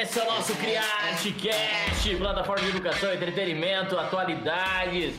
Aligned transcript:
Esse 0.00 0.18
é 0.18 0.22
o 0.22 0.26
nosso 0.32 0.54
CriArteCast, 0.54 2.16
plataforma 2.16 2.62
de 2.62 2.70
educação, 2.70 3.12
entretenimento, 3.12 3.98
atualidades. 3.98 5.14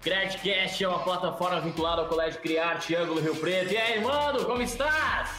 CriArteCast 0.00 0.82
é 0.82 0.88
uma 0.88 1.00
plataforma 1.00 1.60
vinculada 1.60 2.00
ao 2.00 2.08
Colégio 2.08 2.40
CriArte 2.40 2.96
Ângulo 2.96 3.20
Rio 3.20 3.36
Preto. 3.36 3.74
E 3.74 3.76
aí, 3.76 4.00
mano, 4.00 4.46
como 4.46 4.62
estás? 4.62 5.32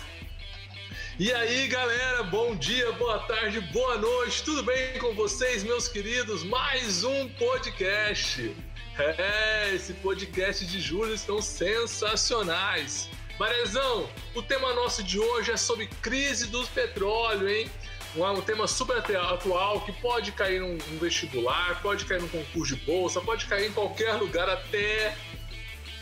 E 1.17 1.33
aí, 1.33 1.67
galera, 1.69 2.21
bom 2.21 2.55
dia, 2.55 2.91
boa 2.91 3.17
tarde, 3.21 3.61
boa 3.61 3.97
noite, 3.97 4.43
tudo 4.43 4.61
bem 4.61 4.99
com 4.99 5.15
vocês, 5.15 5.63
meus 5.63 5.87
queridos? 5.87 6.43
Mais 6.43 7.03
um 7.03 7.29
podcast. 7.29 8.55
É, 8.99 9.73
esse 9.73 9.93
podcast 9.93 10.67
de 10.67 10.79
julho 10.79 11.15
estão 11.15 11.41
sensacionais. 11.41 13.09
Marezão, 13.39 14.07
o 14.35 14.43
tema 14.43 14.71
nosso 14.75 15.01
de 15.01 15.17
hoje 15.17 15.51
é 15.51 15.57
sobre 15.57 15.87
crise 15.87 16.45
do 16.45 16.63
petróleo, 16.67 17.49
hein? 17.49 17.67
Um 18.15 18.41
tema 18.41 18.67
super 18.67 18.97
atual 18.97 19.81
que 19.81 19.91
pode 19.93 20.31
cair 20.31 20.59
num, 20.61 20.77
vestibular, 20.99 21.81
pode 21.81 22.05
cair 22.05 22.21
num 22.21 22.27
concurso 22.27 22.75
de 22.75 22.85
bolsa, 22.85 23.19
pode 23.21 23.45
cair 23.45 23.69
em 23.69 23.71
qualquer 23.71 24.13
lugar 24.13 24.47
até 24.49 25.15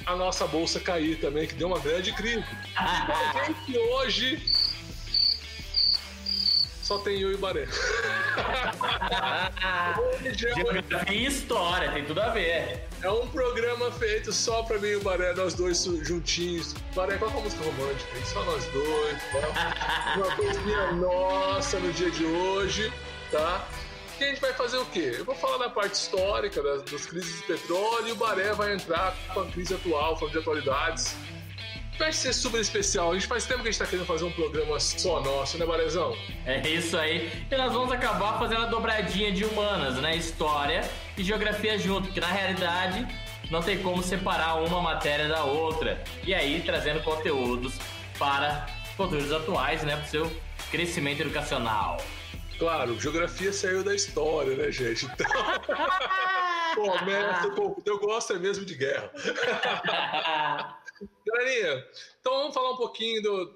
a 0.06 0.16
nossa 0.16 0.46
bolsa 0.48 0.80
cair 0.80 1.20
também, 1.20 1.48
que 1.48 1.56
deu 1.56 1.68
uma 1.68 1.80
grande 1.80 2.12
crise. 2.14 2.44
E 3.68 3.78
hoje 3.78 4.42
só 6.82 6.98
tem 7.00 7.20
eu 7.20 7.32
e 7.32 7.38
Baré. 7.38 7.68
Geografia 10.36 11.14
e 11.14 11.26
história, 11.26 11.92
tem 11.92 12.06
tudo 12.06 12.22
a 12.22 12.30
ver. 12.30 12.88
É 13.02 13.10
um 13.10 13.28
programa 13.28 13.92
feito 13.92 14.32
só 14.32 14.64
pra 14.64 14.78
mim 14.80 14.88
e 14.90 14.96
o 14.96 15.02
Baré, 15.02 15.34
nós 15.34 15.54
dois 15.54 15.84
juntinhos. 15.84 16.74
Baré, 16.96 17.18
qual 17.18 17.30
é 17.32 17.34
a 17.34 17.40
música 17.42 17.64
romântica? 17.64 18.26
Só 18.26 18.44
nós 18.46 18.66
dois, 18.68 19.18
tá? 19.32 20.16
Uma 20.18 20.36
coisinha 20.36 20.92
nossa 20.94 21.80
no 21.80 21.92
dia 21.94 22.12
de 22.12 22.26
hoje, 22.26 22.92
tá? 23.32 23.68
Que 24.18 24.24
a 24.26 24.28
gente 24.28 24.42
vai 24.42 24.54
fazer 24.54 24.78
o 24.78 24.86
quê? 24.86 25.16
Eu 25.18 25.26
vou 25.26 25.36
falar 25.36 25.58
da 25.58 25.70
parte 25.70 25.96
histórica 25.96 26.62
das, 26.62 26.84
das 26.84 27.06
crises 27.06 27.42
do 27.42 27.48
petróleo 27.48 28.08
e 28.08 28.12
o 28.12 28.16
Baré 28.16 28.54
vai 28.54 28.74
entrar 28.74 29.16
com 29.34 29.42
a 29.42 29.46
crise 29.48 29.74
atual, 29.74 30.18
falando 30.18 30.34
de 30.34 30.40
atualidades 30.40 31.16
vai 32.02 32.12
ser 32.12 32.34
super 32.34 32.60
especial. 32.60 33.12
A 33.12 33.14
gente 33.14 33.28
faz 33.28 33.46
tempo 33.46 33.62
que 33.62 33.70
a 33.70 33.72
gente 33.72 33.80
tá 33.80 33.86
querendo 33.86 34.08
fazer 34.08 34.24
um 34.26 34.32
programa 34.32 34.80
só 34.80 35.22
nosso, 35.22 35.58
né, 35.60 35.66
Barezão? 35.68 36.18
É 36.48 36.68
isso 36.68 36.98
aí. 36.98 37.32
E 37.50 37.56
nós 37.56 37.72
vamos 37.72 37.92
acabar 37.92 38.40
fazendo 38.40 38.64
a 38.64 38.66
dobradinha 38.66 39.32
de 39.32 39.46
humanas, 39.46 39.96
né? 39.98 40.16
História 40.16 40.82
e 41.16 41.24
geografia 41.24 41.78
junto, 41.78 42.06
porque 42.06 42.20
na 42.20 42.32
realidade 42.32 43.08
não 43.52 43.62
tem 43.62 43.78
como 43.84 44.02
separar 44.02 44.56
uma 44.56 44.82
matéria 44.82 45.28
da 45.28 45.44
outra. 45.44 46.04
E 46.24 46.34
aí 46.34 46.64
trazendo 46.66 47.04
conteúdos 47.04 47.76
para 48.18 48.66
conteúdos 48.98 49.32
atuais, 49.32 49.84
né? 49.84 49.96
Para 49.96 50.06
o 50.06 50.10
seu 50.10 50.42
crescimento 50.72 51.22
educacional. 51.22 51.98
Claro, 52.58 53.00
geografia 53.00 53.54
saiu 53.54 53.84
da 53.84 53.94
história, 53.94 54.56
né, 54.56 54.72
gente? 54.72 55.06
Então. 55.06 55.28
Começa, 56.76 57.48
eu 57.86 58.00
gosto 58.00 58.34
é 58.34 58.40
mesmo 58.40 58.66
de 58.66 58.76
guerra. 58.76 59.12
Galerinha, 61.26 61.88
então 62.20 62.34
vamos 62.34 62.54
falar 62.54 62.72
um 62.72 62.78
pouquinho 62.78 63.22
do. 63.22 63.56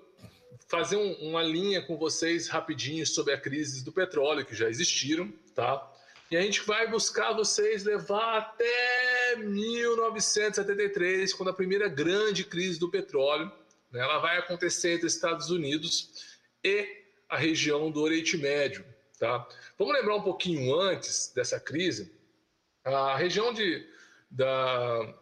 fazer 0.67 0.97
um, 0.97 1.13
uma 1.29 1.43
linha 1.43 1.81
com 1.81 1.97
vocês 1.97 2.47
rapidinho 2.47 3.05
sobre 3.05 3.33
a 3.33 3.39
crise 3.39 3.83
do 3.83 3.91
petróleo 3.91 4.45
que 4.45 4.55
já 4.55 4.69
existiram, 4.69 5.31
tá? 5.53 5.91
E 6.31 6.37
a 6.37 6.41
gente 6.41 6.61
vai 6.61 6.89
buscar 6.89 7.33
vocês 7.33 7.83
levar 7.83 8.37
até 8.37 9.35
1973, 9.37 11.33
quando 11.33 11.49
a 11.49 11.53
primeira 11.53 11.87
grande 11.87 12.43
crise 12.43 12.79
do 12.79 12.89
petróleo, 12.89 13.51
né, 13.91 14.01
ela 14.01 14.17
vai 14.17 14.37
acontecer 14.37 14.93
entre 14.93 15.05
Estados 15.07 15.51
Unidos 15.51 16.39
e 16.63 17.03
a 17.29 17.37
região 17.37 17.91
do 17.91 18.01
Oriente 18.01 18.37
Médio, 18.37 18.83
tá? 19.19 19.47
Vamos 19.77 19.93
lembrar 19.93 20.15
um 20.15 20.23
pouquinho 20.23 20.73
antes 20.79 21.31
dessa 21.35 21.59
crise, 21.59 22.11
a 22.83 23.15
região 23.15 23.53
de, 23.53 23.87
da, 24.29 25.13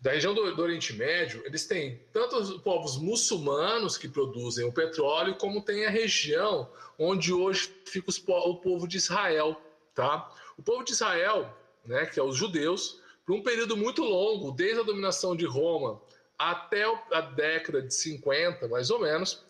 da 0.00 0.12
região 0.12 0.34
do, 0.34 0.54
do, 0.54 0.62
Oriente 0.62 0.92
Médio, 0.92 1.42
eles 1.44 1.66
têm 1.66 2.00
tanto 2.12 2.36
os 2.36 2.62
povos 2.62 2.96
muçulmanos 2.96 3.96
que 3.96 4.08
produzem 4.08 4.64
o 4.64 4.72
petróleo, 4.72 5.36
como 5.36 5.62
tem 5.62 5.86
a 5.86 5.90
região 5.90 6.70
onde 6.98 7.32
hoje 7.32 7.74
fica 7.86 8.10
os, 8.10 8.18
o 8.18 8.56
povo 8.56 8.86
de 8.86 8.96
Israel. 8.98 9.60
Tá? 9.94 10.30
O 10.56 10.62
povo 10.62 10.84
de 10.84 10.92
Israel, 10.92 11.52
né, 11.84 12.06
que 12.06 12.20
é 12.20 12.22
os 12.22 12.36
judeus, 12.36 13.00
por 13.24 13.34
um 13.34 13.42
período 13.42 13.76
muito 13.76 14.04
longo, 14.04 14.52
desde 14.52 14.80
a 14.80 14.84
dominação 14.84 15.34
de 15.34 15.46
Roma 15.46 16.00
até 16.38 16.84
a 17.10 17.20
década 17.20 17.82
de 17.82 17.92
50, 17.92 18.68
mais 18.68 18.90
ou 18.90 19.00
menos, 19.00 19.44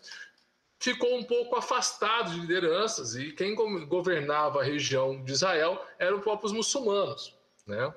ficou 0.79 1.17
um 1.17 1.23
pouco 1.23 1.55
afastado 1.55 2.31
de 2.31 2.39
lideranças 2.39 3.15
e 3.15 3.31
quem 3.33 3.53
governava 3.53 4.61
a 4.61 4.63
região 4.63 5.23
de 5.23 5.33
Israel 5.33 5.85
eram 5.99 6.17
os 6.17 6.23
próprios 6.23 6.51
muçulmanos. 6.51 7.35
Né? 7.65 7.93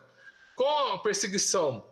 Com 0.56 0.92
a 0.92 0.98
perseguição 0.98 1.84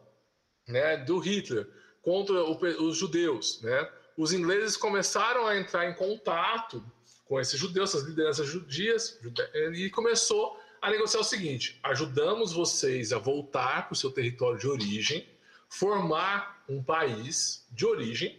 né, 0.69 0.99
do 0.99 1.19
Hitler 1.19 1.67
contra 2.03 2.45
os 2.45 2.97
judeus. 2.97 3.61
Né? 3.63 3.91
Os 4.17 4.33
ingleses 4.33 4.77
começaram 4.77 5.47
a 5.47 5.57
entrar 5.57 5.89
em 5.89 5.95
contato 5.95 6.85
com 7.25 7.41
esses 7.41 7.59
judeus, 7.59 7.91
essas 7.91 8.09
lideranças 8.09 8.47
judias, 8.47 9.19
e 9.75 9.91
começou 9.91 10.59
a 10.81 10.91
negociar 10.91 11.21
o 11.21 11.25
seguinte: 11.25 11.79
ajudamos 11.83 12.53
vocês 12.53 13.13
a 13.13 13.19
voltar 13.19 13.87
para 13.87 13.93
o 13.93 13.97
seu 13.97 14.11
território 14.11 14.59
de 14.59 14.69
origem, 14.69 15.29
formar 15.69 16.65
um 16.69 16.83
país 16.83 17.67
de 17.71 17.87
origem, 17.87 18.39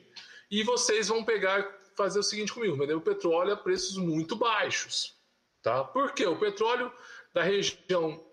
e 0.49 0.63
vocês 0.63 1.07
vão 1.07 1.23
pegar, 1.23 1.67
fazer 1.95 2.19
o 2.19 2.23
seguinte 2.23 2.53
comigo: 2.53 2.77
vender 2.77 2.95
o 2.95 3.01
petróleo 3.01 3.53
a 3.53 3.57
preços 3.57 3.97
muito 3.97 4.35
baixos. 4.35 5.15
Tá? 5.61 5.83
Por 5.83 6.13
quê? 6.13 6.25
O 6.25 6.39
petróleo 6.39 6.91
da 7.33 7.43
região 7.43 8.23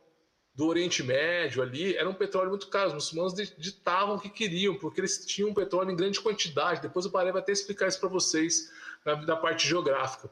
do 0.57 0.67
Oriente 0.67 1.03
Médio 1.03 1.63
ali, 1.63 1.95
era 1.95 2.09
um 2.09 2.15
petróleo 2.15 2.49
muito 2.49 2.69
caro. 2.69 2.89
Os 2.89 2.95
muçulmanos 2.95 3.35
ditavam 3.59 4.17
o 4.17 4.21
que 4.21 4.31
queriam, 4.31 4.75
porque 4.75 5.03
eles 5.03 5.25
tinham 5.27 5.53
petróleo 5.53 5.91
em 5.91 5.97
grande 5.97 6.19
quantidade. 6.19 6.81
Depois 6.81 7.05
o 7.05 7.11
Paré 7.11 7.31
vai 7.31 7.43
até 7.43 7.53
explicar 7.53 7.89
isso 7.89 8.01
para 8.01 8.09
vocês 8.09 8.73
na, 9.05 9.17
na, 9.17 9.37
parte 9.37 9.69
geográfica. 9.69 10.31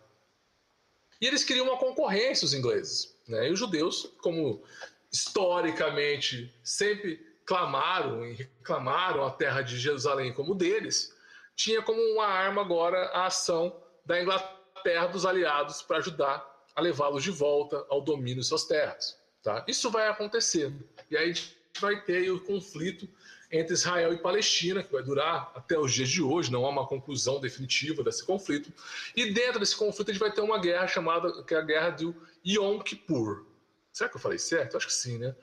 E 1.20 1.26
eles 1.26 1.44
queriam 1.44 1.66
uma 1.66 1.76
concorrência, 1.76 2.46
os 2.46 2.54
ingleses. 2.54 3.14
Né? 3.28 3.48
E 3.48 3.52
os 3.52 3.58
judeus, 3.58 4.10
como 4.22 4.64
historicamente 5.12 6.52
sempre 6.64 7.16
clamaram 7.44 8.24
e 8.24 8.32
reclamaram 8.32 9.26
a 9.26 9.30
terra 9.30 9.60
de 9.60 9.78
Jerusalém 9.78 10.32
como 10.32 10.54
deles, 10.54 11.14
tinha 11.54 11.82
como 11.82 12.00
uma 12.00 12.24
arma 12.24 12.62
agora 12.62 12.96
a 13.08 13.26
ação 13.26 13.78
da 14.06 14.20
Inglaterra 14.20 15.06
dos 15.08 15.26
aliados 15.26 15.82
para 15.82 15.98
ajudar 15.98 16.42
a 16.74 16.80
levá-los 16.80 17.22
de 17.22 17.30
volta 17.30 17.84
ao 17.90 18.00
domínio 18.00 18.40
de 18.40 18.48
suas 18.48 18.64
terras. 18.64 19.22
Tá? 19.44 19.62
Isso 19.68 19.90
vai 19.90 20.08
acontecer. 20.08 20.72
E 21.10 21.16
aí 21.16 21.24
a 21.24 21.26
gente 21.26 21.54
vai 21.78 22.00
ter 22.00 22.30
o 22.30 22.40
conflito 22.40 23.06
entre 23.52 23.74
Israel 23.74 24.12
e 24.14 24.18
Palestina, 24.18 24.82
que 24.82 24.90
vai 24.90 25.02
durar 25.02 25.52
até 25.54 25.78
os 25.78 25.92
dias 25.92 26.08
de 26.08 26.22
hoje, 26.22 26.50
não 26.50 26.64
há 26.64 26.70
uma 26.70 26.86
conclusão 26.86 27.38
definitiva 27.40 28.02
desse 28.02 28.24
conflito. 28.24 28.72
E 29.14 29.32
dentro 29.32 29.60
desse 29.60 29.76
conflito 29.76 30.10
a 30.10 30.12
gente 30.14 30.20
vai 30.20 30.32
ter 30.32 30.40
uma 30.40 30.58
guerra 30.58 30.88
chamada 30.88 31.42
que 31.44 31.54
é 31.54 31.58
a 31.58 31.60
guerra 31.60 31.90
do 31.90 32.16
Yom 32.44 32.80
Kippur. 32.80 33.44
Será 33.92 34.08
que 34.08 34.16
eu 34.16 34.20
falei 34.20 34.38
certo? 34.38 34.78
Acho 34.78 34.86
que 34.86 34.92
sim, 34.94 35.18
né? 35.18 35.36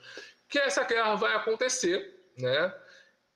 Que 0.50 0.58
essa 0.58 0.84
guerra 0.84 1.16
vai 1.16 1.36
acontecer, 1.36 2.20
né? 2.38 2.74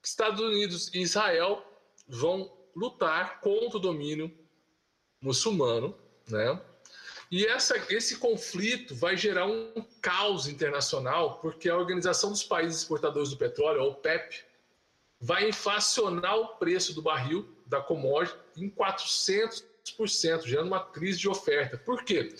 Estados 0.04 0.42
Unidos 0.42 0.94
e 0.94 1.00
Israel 1.00 1.64
vão 2.08 2.52
lutar 2.76 3.40
contra 3.40 3.78
o 3.78 3.82
domínio 3.82 4.36
muçulmano, 5.22 5.96
né? 6.28 6.60
E 7.32 7.46
essa, 7.46 7.76
esse 7.90 8.18
conflito 8.18 8.94
vai 8.96 9.18
gerar 9.18 9.48
um 9.48 9.86
caos 10.02 10.48
internacional, 10.48 11.40
porque 11.40 11.70
a 11.70 11.78
Organização 11.78 12.32
dos 12.32 12.44
Países 12.44 12.82
Exportadores 12.82 13.30
do 13.30 13.38
Petróleo, 13.38 13.82
a 13.82 13.86
OPEP, 13.86 14.44
vai 15.20 15.50
inflacionar 15.50 16.38
o 16.38 16.48
preço 16.58 16.94
do 16.94 17.02
barril 17.02 17.48
da 17.66 17.82
commodity 17.82 18.38
em 18.58 18.70
400%, 18.70 19.64
gerando 20.46 20.68
uma 20.68 20.84
crise 20.86 21.18
de 21.18 21.28
oferta. 21.28 21.78
Por 21.78 22.04
quê? 22.04 22.36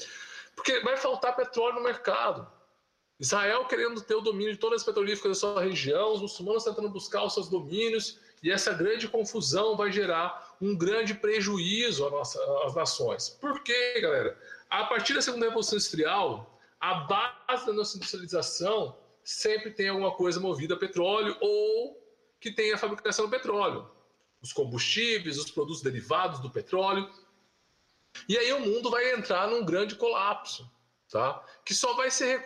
Porque 0.56 0.80
vai 0.82 0.98
faltar 0.98 1.36
petróleo 1.36 1.76
no 1.76 1.84
mercado. 1.84 2.48
Israel 3.20 3.66
querendo 3.66 4.02
ter 4.02 4.16
o 4.16 4.22
domínio 4.22 4.54
de 4.54 4.60
todas 4.60 4.82
as 4.82 4.86
petrolíferas 4.86 5.38
da 5.38 5.48
sua 5.48 5.64
região, 5.64 6.14
os 6.14 6.22
muçulmanos 6.22 6.64
tentando 6.64 6.90
buscar 6.90 7.24
os 7.24 7.34
seus 7.34 7.50
domínios, 7.50 8.20
e 8.44 8.52
essa 8.52 8.74
grande 8.74 9.08
confusão 9.08 9.76
vai 9.76 9.92
gerar 9.92 10.56
um 10.62 10.78
grande 10.78 11.14
prejuízo 11.14 12.06
às, 12.18 12.36
às 12.36 12.76
nações. 12.76 13.30
Por 13.30 13.64
quê, 13.64 14.00
galera? 14.02 14.38
A 14.70 14.86
partir 14.86 15.14
da 15.14 15.22
segunda 15.22 15.46
revolução 15.46 15.78
industrial, 15.78 16.60
a 16.80 16.96
base 16.96 17.66
da 17.66 17.74
nossa 17.74 17.98
industrialização 17.98 18.98
sempre 19.24 19.72
tem 19.72 19.90
alguma 19.90 20.12
coisa 20.12 20.40
movida 20.40 20.76
a 20.76 20.78
petróleo 20.78 21.36
ou 21.42 22.00
que 22.40 22.52
tem 22.52 22.72
a 22.72 22.78
fabricação 22.78 23.26
do 23.26 23.32
petróleo. 23.32 23.90
Os 24.42 24.54
combustíveis, 24.54 25.40
os 25.40 25.50
produtos 25.50 25.82
derivados 25.82 26.40
do 26.40 26.52
petróleo. 26.52 27.10
E 28.30 28.38
aí 28.38 28.54
o 28.54 28.60
mundo 28.60 28.90
vai 28.92 29.14
entrar 29.14 29.48
num 29.50 29.66
grande 29.66 29.96
colapso, 29.96 30.70
tá? 31.10 31.44
que 31.66 31.74
só 31.74 31.96
vai 31.96 32.12
ser 32.12 32.44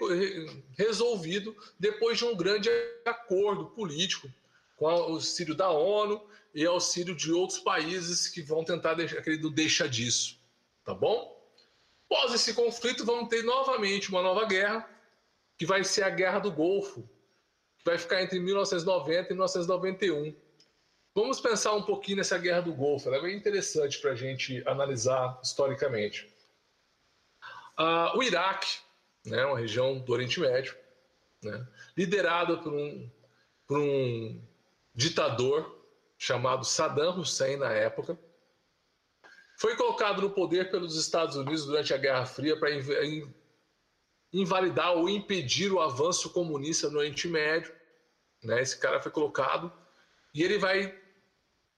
resolvido 0.77 1.55
depois 1.77 2.17
de 2.17 2.25
um 2.25 2.35
grande 2.35 2.69
acordo 3.05 3.65
político 3.67 4.31
com 4.77 4.85
o 4.85 4.89
auxílio 4.89 5.53
da 5.53 5.69
ONU 5.69 6.25
e 6.55 6.65
auxílio 6.65 7.13
de 7.13 7.33
outros 7.33 7.59
países 7.59 8.27
que 8.29 8.41
vão 8.41 8.63
tentar 8.63 8.93
deixar 8.93 9.19
aquele 9.19 9.37
do 9.37 9.49
deixa 9.49 9.87
disso, 9.87 10.39
tá 10.85 10.93
bom? 10.93 11.38
Após 12.11 12.33
esse 12.33 12.55
conflito, 12.55 13.05
vamos 13.05 13.29
ter 13.29 13.43
novamente 13.43 14.09
uma 14.09 14.23
nova 14.23 14.43
guerra, 14.45 14.89
que 15.57 15.65
vai 15.65 15.83
ser 15.83 16.03
a 16.03 16.09
Guerra 16.09 16.39
do 16.39 16.51
Golfo, 16.51 17.07
que 17.77 17.85
vai 17.85 17.99
ficar 17.99 18.23
entre 18.23 18.39
1990 18.39 19.27
e 19.27 19.33
1991. 19.33 20.35
Vamos 21.13 21.39
pensar 21.39 21.73
um 21.73 21.83
pouquinho 21.83 22.17
nessa 22.17 22.37
Guerra 22.37 22.61
do 22.61 22.73
Golfo, 22.73 23.07
ela 23.07 23.17
é 23.17 23.21
bem 23.21 23.37
interessante 23.37 23.99
para 23.99 24.11
a 24.11 24.15
gente 24.15 24.63
analisar 24.67 25.39
historicamente. 25.43 26.33
Uh, 27.77 28.17
o 28.17 28.23
Iraque, 28.23 28.79
né, 29.25 29.45
uma 29.45 29.59
região 29.59 29.99
do 29.99 30.11
Oriente 30.11 30.39
Médio, 30.39 30.75
né, 31.43 31.67
liderada 31.95 32.57
por 32.57 32.73
um, 32.73 33.09
por 33.67 33.79
um 33.79 34.41
ditador 34.95 35.79
chamado 36.17 36.65
Saddam 36.65 37.19
Hussein 37.19 37.57
na 37.57 37.71
época, 37.71 38.17
foi 39.59 39.75
colocado 39.75 40.21
no 40.21 40.29
poder 40.29 40.71
pelos 40.71 40.95
Estados 40.95 41.35
Unidos 41.35 41.65
durante 41.65 41.93
a 41.93 41.97
Guerra 41.97 42.25
Fria 42.25 42.57
para 42.57 42.69
invalidar 44.31 44.93
ou 44.93 45.09
impedir 45.09 45.69
o 45.69 45.81
avanço 45.81 46.29
comunista 46.29 46.89
no 46.89 46.99
Oriente 46.99 47.27
Médio. 47.27 47.75
Né? 48.41 48.61
Esse 48.61 48.79
cara 48.79 49.01
foi 49.01 49.11
colocado 49.11 49.69
e 50.33 50.41
ele 50.43 50.57
vai 50.57 50.97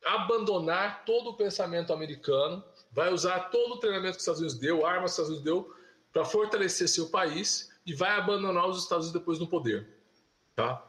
abandonar 0.05 1.05
todo 1.05 1.31
o 1.31 1.33
pensamento 1.33 1.91
americano, 1.91 2.63
vai 2.91 3.11
usar 3.11 3.49
todo 3.49 3.73
o 3.73 3.77
treinamento 3.77 4.13
que 4.13 4.17
os 4.17 4.21
Estados 4.21 4.41
Unidos 4.41 4.59
deu, 4.59 4.85
armas 4.85 5.15
que 5.15 5.21
os 5.21 5.27
Estados 5.27 5.29
Unidos 5.29 5.43
deu, 5.43 5.75
para 6.13 6.23
fortalecer 6.23 6.87
seu 6.87 7.09
país 7.09 7.71
e 7.83 7.95
vai 7.95 8.11
abandonar 8.11 8.67
os 8.67 8.83
Estados 8.83 9.07
Unidos 9.07 9.21
depois 9.21 9.39
no 9.39 9.47
poder. 9.47 9.89
Tá? 10.55 10.87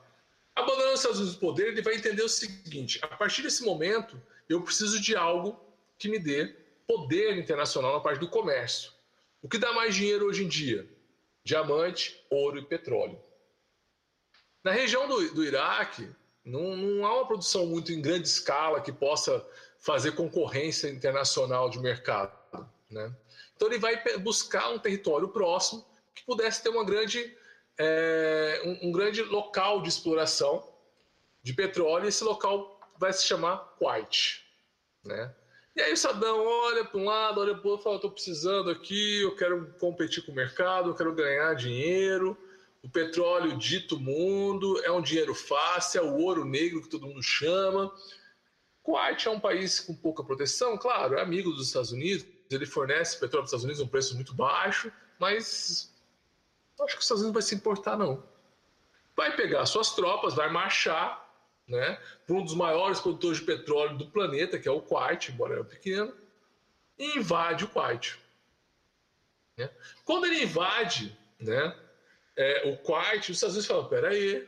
Abandonando 0.54 0.92
os 0.92 1.00
Estados 1.00 1.20
Unidos 1.20 1.36
no 1.36 1.40
poder, 1.40 1.68
ele 1.68 1.80
vai 1.80 1.94
entender 1.94 2.22
o 2.22 2.28
seguinte: 2.28 2.98
a 3.00 3.08
partir 3.08 3.40
desse 3.40 3.64
momento, 3.64 4.20
eu 4.46 4.60
preciso 4.60 5.00
de 5.00 5.16
algo 5.16 5.58
que 5.98 6.10
me 6.10 6.18
dê 6.18 6.60
poder 6.86 7.36
internacional 7.38 7.94
na 7.94 8.00
parte 8.00 8.18
do 8.18 8.28
comércio. 8.28 8.92
O 9.42 9.48
que 9.48 9.58
dá 9.58 9.72
mais 9.72 9.94
dinheiro 9.94 10.26
hoje 10.26 10.44
em 10.44 10.48
dia? 10.48 10.88
Diamante, 11.44 12.24
ouro 12.30 12.58
e 12.58 12.64
petróleo. 12.64 13.20
Na 14.62 14.70
região 14.70 15.08
do, 15.08 15.34
do 15.34 15.44
Iraque, 15.44 16.08
não, 16.44 16.76
não 16.76 17.06
há 17.06 17.14
uma 17.14 17.26
produção 17.26 17.66
muito 17.66 17.92
em 17.92 18.00
grande 18.00 18.28
escala 18.28 18.80
que 18.80 18.92
possa 18.92 19.44
fazer 19.78 20.12
concorrência 20.12 20.88
internacional 20.88 21.68
de 21.68 21.80
mercado. 21.80 22.32
Né? 22.88 23.12
Então 23.56 23.68
ele 23.68 23.78
vai 23.78 24.00
buscar 24.18 24.70
um 24.70 24.78
território 24.78 25.28
próximo 25.28 25.84
que 26.14 26.24
pudesse 26.24 26.62
ter 26.62 26.68
uma 26.68 26.84
grande, 26.84 27.36
é, 27.78 28.62
um, 28.64 28.88
um 28.88 28.92
grande 28.92 29.22
local 29.22 29.82
de 29.82 29.88
exploração 29.88 30.72
de 31.42 31.52
petróleo, 31.52 32.04
e 32.04 32.08
esse 32.08 32.22
local 32.22 32.80
vai 32.96 33.12
se 33.12 33.24
chamar 33.24 33.56
Kuwait. 33.78 34.44
Né? 35.02 35.34
E 35.74 35.80
aí 35.80 35.92
o 35.92 35.96
Sadão 35.96 36.44
olha 36.46 36.84
para 36.84 37.00
um 37.00 37.04
lado, 37.04 37.40
olha 37.40 37.54
para 37.54 37.66
o 37.66 37.70
outro, 37.70 37.84
fala: 37.84 37.96
estou 37.96 38.10
precisando 38.10 38.70
aqui, 38.70 39.22
eu 39.22 39.34
quero 39.34 39.72
competir 39.78 40.24
com 40.24 40.32
o 40.32 40.34
mercado, 40.34 40.90
eu 40.90 40.94
quero 40.94 41.14
ganhar 41.14 41.54
dinheiro. 41.54 42.36
O 42.82 42.88
petróleo 42.88 43.56
dito 43.56 43.98
mundo, 43.98 44.82
é 44.84 44.90
um 44.90 45.00
dinheiro 45.00 45.34
fácil, 45.34 46.00
é 46.00 46.02
o 46.02 46.16
ouro 46.16 46.44
negro 46.44 46.82
que 46.82 46.88
todo 46.88 47.06
mundo 47.06 47.22
chama. 47.22 47.92
Kuwait 48.82 49.26
é 49.26 49.30
um 49.30 49.38
país 49.38 49.78
com 49.78 49.94
pouca 49.94 50.24
proteção, 50.24 50.76
claro, 50.76 51.14
é 51.14 51.22
amigo 51.22 51.52
dos 51.52 51.68
Estados 51.68 51.92
Unidos, 51.92 52.26
ele 52.50 52.66
fornece 52.66 53.20
petróleo 53.20 53.30
para 53.30 53.44
os 53.44 53.50
Estados 53.50 53.64
Unidos 53.64 53.80
a 53.80 53.84
um 53.84 53.88
preço 53.88 54.14
muito 54.16 54.34
baixo, 54.34 54.92
mas 55.20 55.94
acho 56.80 56.94
que 56.94 56.98
os 56.98 57.04
Estados 57.04 57.22
Unidos 57.22 57.34
vai 57.34 57.42
se 57.42 57.54
importar, 57.54 57.96
não. 57.96 58.24
Vai 59.16 59.36
pegar 59.36 59.64
suas 59.66 59.94
tropas, 59.94 60.34
vai 60.34 60.50
marchar 60.50 61.21
né, 61.72 61.98
para 62.26 62.36
um 62.36 62.44
dos 62.44 62.54
maiores 62.54 63.00
produtores 63.00 63.38
de 63.38 63.46
petróleo 63.46 63.96
do 63.96 64.06
planeta, 64.10 64.58
que 64.58 64.68
é 64.68 64.70
o 64.70 64.82
Kuwait, 64.82 65.32
embora 65.32 65.58
é 65.58 65.64
pequeno, 65.64 66.14
e 66.98 67.18
invade 67.18 67.64
o 67.64 67.68
Kuwait. 67.68 68.18
Né? 69.56 69.70
Quando 70.04 70.26
ele 70.26 70.42
invade 70.42 71.16
né, 71.40 71.74
é, 72.36 72.68
o 72.68 72.76
Kuwait, 72.76 73.30
os 73.30 73.38
Estados 73.38 73.56
Unidos 73.56 73.66
falam: 73.66 73.88
peraí, 73.88 74.46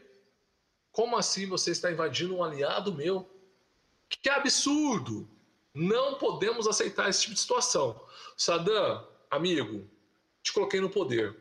como 0.93 1.17
assim 1.17 1.47
você 1.47 1.71
está 1.71 1.91
invadindo 1.91 2.37
um 2.37 2.44
aliado 2.44 2.93
meu? 2.93 3.29
Que 4.23 4.29
absurdo! 4.29 5.27
Não 5.73 6.19
podemos 6.19 6.69
aceitar 6.69 7.09
esse 7.09 7.23
tipo 7.23 7.35
de 7.35 7.41
situação. 7.41 8.00
Saddam, 8.37 9.09
amigo, 9.31 9.88
te 10.43 10.53
coloquei 10.53 10.79
no 10.79 10.91
poder. 10.91 11.35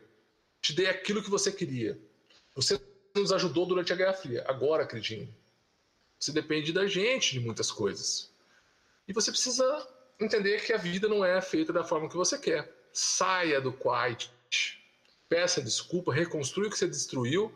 Te 0.60 0.72
dei 0.72 0.86
aquilo 0.86 1.22
que 1.22 1.30
você 1.30 1.52
queria. 1.52 1.96
Você 2.54 2.80
nos 3.14 3.32
ajudou 3.32 3.64
durante 3.64 3.92
a 3.92 3.96
Guerra 3.96 4.14
Fria. 4.14 4.44
Agora, 4.48 4.82
acredite, 4.82 5.32
você 6.24 6.32
depende 6.32 6.72
da 6.72 6.86
gente 6.86 7.32
de 7.32 7.40
muitas 7.40 7.70
coisas. 7.70 8.32
E 9.06 9.12
você 9.12 9.30
precisa 9.30 9.86
entender 10.18 10.64
que 10.64 10.72
a 10.72 10.78
vida 10.78 11.06
não 11.06 11.22
é 11.22 11.38
feita 11.42 11.70
da 11.70 11.84
forma 11.84 12.08
que 12.08 12.16
você 12.16 12.38
quer. 12.38 12.74
Saia 12.94 13.60
do 13.60 13.70
quiet. 13.70 14.30
Peça 15.28 15.60
desculpa, 15.60 16.14
reconstrui 16.14 16.68
o 16.68 16.70
que 16.70 16.78
você 16.78 16.88
destruiu. 16.88 17.52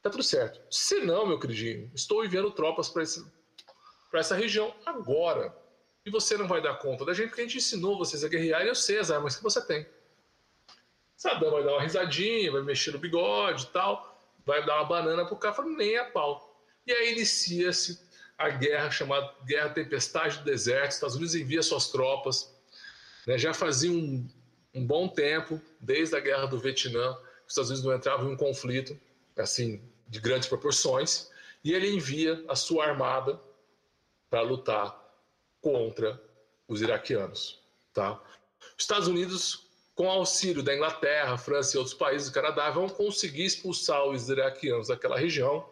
Tá 0.00 0.10
tudo 0.10 0.22
certo. 0.22 0.60
Se 0.70 1.00
não, 1.00 1.26
meu 1.26 1.40
queridinho, 1.40 1.90
estou 1.92 2.24
enviando 2.24 2.52
tropas 2.52 2.88
para 2.88 3.02
essa 4.20 4.36
região 4.36 4.72
agora. 4.86 5.52
E 6.06 6.10
você 6.10 6.36
não 6.36 6.46
vai 6.46 6.62
dar 6.62 6.78
conta 6.78 7.04
da 7.04 7.12
gente 7.12 7.28
porque 7.28 7.40
a 7.40 7.44
gente 7.44 7.58
ensinou 7.58 7.98
vocês 7.98 8.22
a 8.22 8.28
guerrear 8.28 8.64
e 8.64 8.68
eu 8.68 8.76
sei 8.76 8.98
as 8.98 9.10
armas 9.10 9.34
que 9.34 9.42
você 9.42 9.60
tem. 9.60 9.84
Saddam 11.16 11.50
vai 11.50 11.64
dar 11.64 11.72
uma 11.72 11.82
risadinha, 11.82 12.52
vai 12.52 12.62
mexer 12.62 12.92
no 12.92 12.98
bigode 12.98 13.64
e 13.64 13.68
tal, 13.68 14.22
vai 14.46 14.64
dar 14.64 14.76
uma 14.76 14.84
banana 14.84 15.26
pro 15.26 15.36
cara, 15.36 15.64
nem 15.64 15.96
a 15.96 16.04
pau. 16.04 16.51
E 16.86 16.92
aí 16.92 17.12
inicia-se 17.12 18.00
a 18.36 18.48
guerra 18.50 18.90
chamada 18.90 19.32
Guerra 19.44 19.70
Tempestade 19.70 20.38
do 20.38 20.44
Deserto. 20.44 20.88
Os 20.88 20.94
Estados 20.94 21.16
Unidos 21.16 21.34
envia 21.34 21.62
suas 21.62 21.88
tropas. 21.88 22.52
Né? 23.26 23.38
Já 23.38 23.54
fazia 23.54 23.90
um, 23.90 24.28
um, 24.74 24.84
bom 24.84 25.06
tempo, 25.08 25.60
desde 25.80 26.16
a 26.16 26.20
Guerra 26.20 26.46
do 26.46 26.58
Vietnã, 26.58 27.14
que 27.14 27.46
os 27.46 27.52
Estados 27.52 27.70
Unidos 27.70 27.84
não 27.84 27.94
entravam 27.94 28.28
em 28.28 28.34
um 28.34 28.36
conflito 28.36 28.98
assim 29.36 29.80
de 30.08 30.20
grandes 30.20 30.48
proporções. 30.48 31.30
E 31.62 31.72
ele 31.72 31.88
envia 31.88 32.44
a 32.48 32.56
sua 32.56 32.86
armada 32.86 33.40
para 34.28 34.42
lutar 34.42 35.00
contra 35.60 36.20
os 36.66 36.82
iraquianos. 36.82 37.62
Tá? 37.94 38.20
Os 38.76 38.82
Estados 38.82 39.06
Unidos, 39.06 39.70
com 39.94 40.10
auxílio 40.10 40.62
da 40.62 40.74
Inglaterra, 40.74 41.38
França 41.38 41.76
e 41.76 41.78
outros 41.78 41.94
países 41.94 42.28
do 42.28 42.34
Canadá, 42.34 42.70
vão 42.70 42.88
conseguir 42.88 43.44
expulsar 43.44 44.04
os 44.06 44.28
iraquianos 44.28 44.88
daquela 44.88 45.16
região 45.16 45.70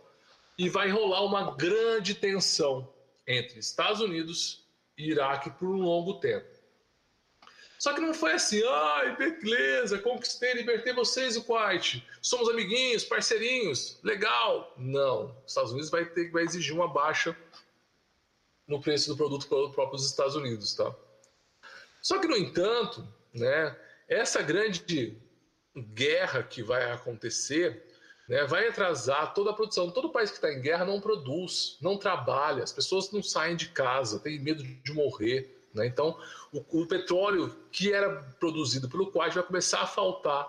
e 0.60 0.68
vai 0.68 0.90
rolar 0.90 1.24
uma 1.24 1.56
grande 1.56 2.14
tensão 2.14 2.86
entre 3.26 3.58
Estados 3.58 4.02
Unidos 4.02 4.62
e 4.94 5.08
Iraque 5.08 5.48
por 5.48 5.66
um 5.66 5.80
longo 5.80 6.20
tempo. 6.20 6.46
Só 7.78 7.94
que 7.94 8.00
não 8.02 8.12
foi 8.12 8.32
assim, 8.32 8.62
ai, 8.68 9.16
beleza, 9.16 9.98
conquistei, 9.98 10.52
libertei 10.52 10.92
vocês, 10.92 11.34
o 11.34 11.44
Kuwait, 11.44 12.06
somos 12.20 12.46
amiguinhos, 12.50 13.04
parceirinhos, 13.04 13.98
legal. 14.02 14.74
Não, 14.76 15.34
os 15.46 15.50
Estados 15.50 15.72
Unidos 15.72 15.88
vai 15.88 16.04
ter 16.04 16.30
vai 16.30 16.42
exigir 16.42 16.74
uma 16.74 16.88
baixa 16.88 17.34
no 18.68 18.82
preço 18.82 19.08
do 19.08 19.16
produto 19.16 19.48
pelos 19.48 19.74
próprios 19.74 20.04
Estados 20.04 20.36
Unidos, 20.36 20.74
tá? 20.74 20.94
Só 22.02 22.18
que 22.18 22.28
no 22.28 22.36
entanto, 22.36 23.08
né, 23.32 23.74
essa 24.06 24.42
grande 24.42 25.16
guerra 25.94 26.42
que 26.42 26.62
vai 26.62 26.92
acontecer 26.92 27.89
né, 28.30 28.46
vai 28.46 28.68
atrasar 28.68 29.34
toda 29.34 29.50
a 29.50 29.52
produção. 29.52 29.90
Todo 29.90 30.12
país 30.12 30.30
que 30.30 30.36
está 30.36 30.52
em 30.52 30.62
guerra 30.62 30.84
não 30.84 31.00
produz, 31.00 31.76
não 31.80 31.98
trabalha, 31.98 32.62
as 32.62 32.70
pessoas 32.70 33.10
não 33.10 33.20
saem 33.20 33.56
de 33.56 33.70
casa, 33.70 34.20
têm 34.20 34.38
medo 34.38 34.62
de 34.62 34.92
morrer. 34.92 35.66
Né? 35.74 35.88
Então, 35.88 36.16
o, 36.52 36.82
o, 36.82 36.86
petróleo 36.86 37.52
que 37.72 37.92
era 37.92 38.22
produzido 38.38 38.88
pelo 38.88 39.10
Kuwait 39.10 39.34
vai 39.34 39.42
começar 39.42 39.82
a 39.82 39.86
faltar 39.86 40.48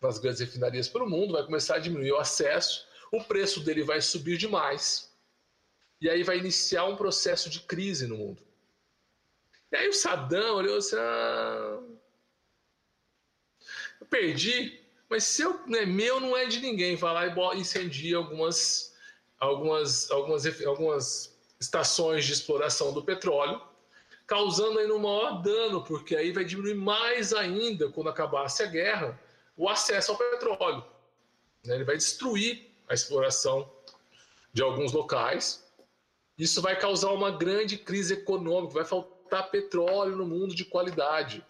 nas 0.00 0.20
grandes 0.20 0.40
refinarias 0.40 0.88
pelo 0.88 1.10
mundo, 1.10 1.32
vai 1.32 1.44
começar 1.44 1.76
a 1.76 1.80
diminuir 1.80 2.12
o 2.12 2.18
acesso, 2.18 2.86
o 3.10 3.22
preço 3.24 3.60
dele 3.60 3.82
vai 3.82 4.00
subir 4.00 4.36
demais, 4.36 5.12
e 6.00 6.08
aí 6.08 6.22
vai 6.22 6.38
iniciar 6.38 6.84
um 6.84 6.96
processo 6.96 7.50
de 7.50 7.60
crise 7.60 8.06
no 8.06 8.16
mundo. 8.16 8.42
E 9.72 9.76
aí 9.76 9.88
o 9.88 9.92
Saddam 9.92 10.56
olhou 10.56 10.76
assim: 10.76 10.96
ah, 10.96 11.80
eu 14.00 14.06
perdi 14.06 14.81
mas 15.12 15.24
se 15.24 15.42
eu, 15.42 15.60
não 15.66 15.78
é 15.78 15.84
meu, 15.84 16.18
não 16.18 16.34
é 16.34 16.46
de 16.46 16.58
ninguém. 16.58 16.96
Vai 16.96 17.12
lá 17.12 17.54
e 17.54 17.60
incendia 17.60 18.16
algumas, 18.16 18.94
algumas, 19.38 20.10
algumas, 20.10 20.64
algumas 20.64 21.38
estações 21.60 22.24
de 22.24 22.32
exploração 22.32 22.94
do 22.94 23.02
petróleo, 23.02 23.60
causando 24.26 24.78
aí 24.78 24.90
um 24.90 24.98
maior 24.98 25.42
dano, 25.42 25.84
porque 25.84 26.16
aí 26.16 26.32
vai 26.32 26.46
diminuir 26.46 26.76
mais 26.76 27.34
ainda, 27.34 27.90
quando 27.90 28.08
acabasse 28.08 28.62
a 28.62 28.66
guerra, 28.66 29.20
o 29.54 29.68
acesso 29.68 30.12
ao 30.12 30.16
petróleo. 30.16 30.82
Né? 31.62 31.74
Ele 31.74 31.84
vai 31.84 31.98
destruir 31.98 32.70
a 32.88 32.94
exploração 32.94 33.70
de 34.50 34.62
alguns 34.62 34.92
locais. 34.92 35.62
Isso 36.38 36.62
vai 36.62 36.74
causar 36.78 37.10
uma 37.10 37.30
grande 37.30 37.76
crise 37.76 38.14
econômica, 38.14 38.72
vai 38.72 38.84
faltar 38.86 39.50
petróleo 39.50 40.16
no 40.16 40.24
mundo 40.24 40.54
de 40.54 40.64
qualidade. 40.64 41.44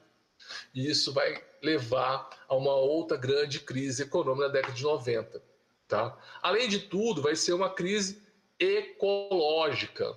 E 0.74 0.88
isso 0.88 1.12
vai 1.12 1.42
levar 1.62 2.28
a 2.48 2.54
uma 2.54 2.74
outra 2.74 3.16
grande 3.16 3.60
crise 3.60 4.02
econômica 4.02 4.46
na 4.46 4.52
década 4.52 4.74
de 4.74 4.82
90. 4.82 5.42
Tá? 5.88 6.18
Além 6.42 6.68
de 6.68 6.80
tudo, 6.80 7.22
vai 7.22 7.36
ser 7.36 7.52
uma 7.52 7.70
crise 7.70 8.22
ecológica. 8.58 10.16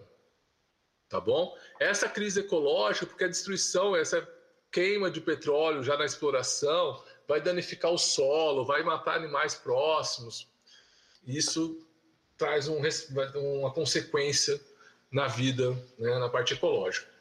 Tá 1.10 1.20
bom? 1.20 1.56
Essa 1.80 2.10
crise 2.10 2.40
ecológica, 2.40 3.06
porque 3.06 3.24
a 3.24 3.30
destruição, 3.30 3.96
essa 3.96 4.28
queima 4.72 5.10
de 5.10 5.22
petróleo 5.22 5.84
já 5.84 5.98
na 5.98 6.06
exploração 6.06 7.02
vai 7.28 7.40
danificar 7.42 7.92
o 7.92 7.98
solo, 7.98 8.66
vai 8.66 8.84
matar 8.84 9.16
animais 9.16 9.56
próximos. 9.56 10.48
Isso 11.26 11.86
traz 12.38 12.68
um, 12.68 12.82
uma 13.60 13.72
consequência 13.72 14.60
na 15.12 15.28
vida, 15.28 15.72
né, 15.98 16.20
na 16.20 16.30
parte 16.30 16.54
ecológica. 16.54 17.15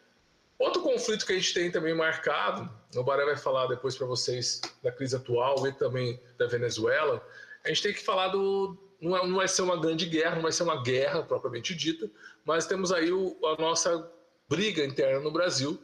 Outro 0.59 0.83
conflito 0.83 1.27
que 1.27 1.33
a 1.33 1.37
gente 1.37 1.53
tem 1.53 1.71
também 1.71 1.95
marcado, 1.95 2.71
o 2.95 3.03
Baré 3.03 3.25
vai 3.25 3.37
falar 3.37 3.67
depois 3.67 3.97
para 3.97 4.07
vocês 4.07 4.61
da 4.83 4.93
crise 4.93 5.17
atual 5.17 5.67
e 5.67 5.73
também 5.73 6.21
da 6.39 6.47
Venezuela, 6.47 7.27
a 7.65 7.69
gente 7.69 7.83
tem 7.83 7.93
que 7.93 8.03
falar 8.03 8.29
do. 8.29 8.79
Não, 9.01 9.17
é, 9.17 9.27
não 9.27 9.37
vai 9.37 9.49
ser 9.49 9.63
uma 9.63 9.79
grande 9.79 10.07
guerra, 10.07 10.37
não 10.37 10.43
vai 10.43 10.53
ser 10.53 10.63
uma 10.63 10.83
guerra 10.83 11.23
propriamente 11.23 11.75
dita, 11.75 12.09
mas 12.45 12.67
temos 12.67 12.93
aí 12.93 13.11
o, 13.11 13.37
a 13.45 13.61
nossa 13.61 14.11
briga 14.49 14.85
interna 14.85 15.21
no 15.21 15.33
Brasil 15.33 15.81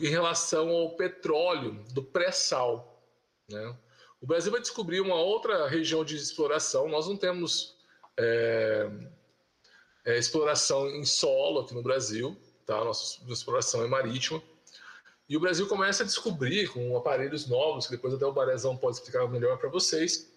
em 0.00 0.08
relação 0.08 0.70
ao 0.70 0.96
petróleo 0.96 1.84
do 1.92 2.02
pré-sal. 2.02 3.04
Né? 3.48 3.76
O 4.20 4.26
Brasil 4.26 4.50
vai 4.50 4.60
descobrir 4.60 5.00
uma 5.00 5.16
outra 5.16 5.68
região 5.68 6.04
de 6.04 6.16
exploração. 6.16 6.88
Nós 6.88 7.06
não 7.06 7.16
temos 7.16 7.76
é, 8.16 8.90
é, 10.04 10.18
exploração 10.18 10.88
em 10.88 11.04
solo 11.04 11.60
aqui 11.60 11.74
no 11.74 11.82
Brasil, 11.82 12.36
tá? 12.66 12.82
Nossa 12.84 13.20
exploração 13.28 13.84
é 13.84 13.88
marítima. 13.88 14.42
E 15.28 15.36
o 15.36 15.40
Brasil 15.40 15.66
começa 15.66 16.02
a 16.02 16.06
descobrir, 16.06 16.68
com 16.68 16.96
aparelhos 16.96 17.48
novos, 17.48 17.86
que 17.86 17.92
depois 17.92 18.12
até 18.12 18.26
o 18.26 18.32
Barezão 18.32 18.76
pode 18.76 18.96
explicar 18.96 19.26
melhor 19.28 19.56
para 19.58 19.68
vocês, 19.68 20.30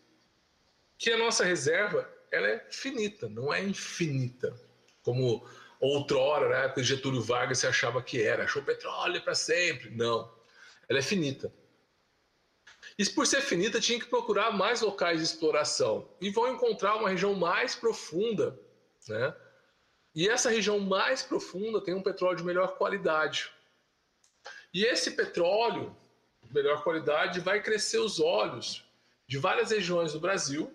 que 0.98 1.12
a 1.12 1.18
nossa 1.18 1.44
reserva 1.44 2.10
ela 2.32 2.48
é 2.48 2.66
finita, 2.70 3.28
não 3.28 3.54
é 3.54 3.64
infinita. 3.64 4.54
Como 5.04 5.46
outrora, 5.80 6.50
na 6.50 6.56
época 6.64 6.82
de 6.82 6.88
Getúlio 6.88 7.22
Vargas, 7.22 7.60
se 7.60 7.68
achava 7.68 8.02
que 8.02 8.22
era. 8.22 8.44
Achou 8.44 8.64
petróleo 8.64 9.22
para 9.22 9.36
sempre. 9.36 9.90
Não. 9.92 10.32
Ela 10.90 11.00
é 11.00 11.02
finita. 11.02 11.52
E 12.98 13.06
por 13.10 13.28
ser 13.28 13.42
finita, 13.42 13.80
tinha 13.80 14.00
que 14.00 14.06
procurar 14.06 14.52
mais 14.52 14.82
locais 14.82 15.20
de 15.20 15.26
exploração. 15.26 16.10
E 16.22 16.30
vão 16.30 16.54
encontrar 16.54 16.96
uma 16.96 17.10
região 17.10 17.34
mais 17.34 17.76
profunda. 17.76 18.58
Né? 19.08 19.36
E 20.16 20.30
essa 20.30 20.50
região 20.50 20.80
mais 20.80 21.22
profunda 21.22 21.82
tem 21.82 21.94
um 21.94 22.02
petróleo 22.02 22.38
de 22.38 22.44
melhor 22.44 22.78
qualidade. 22.78 23.52
E 24.74 24.86
esse 24.86 25.12
petróleo 25.12 25.96
de 26.42 26.54
melhor 26.54 26.84
qualidade 26.84 27.42
vai 27.42 27.62
crescer 27.62 28.00
os 28.00 28.20
olhos 28.20 28.84
de 29.28 29.38
várias 29.38 29.72
regiões 29.72 30.14
do 30.14 30.20
Brasil 30.20 30.72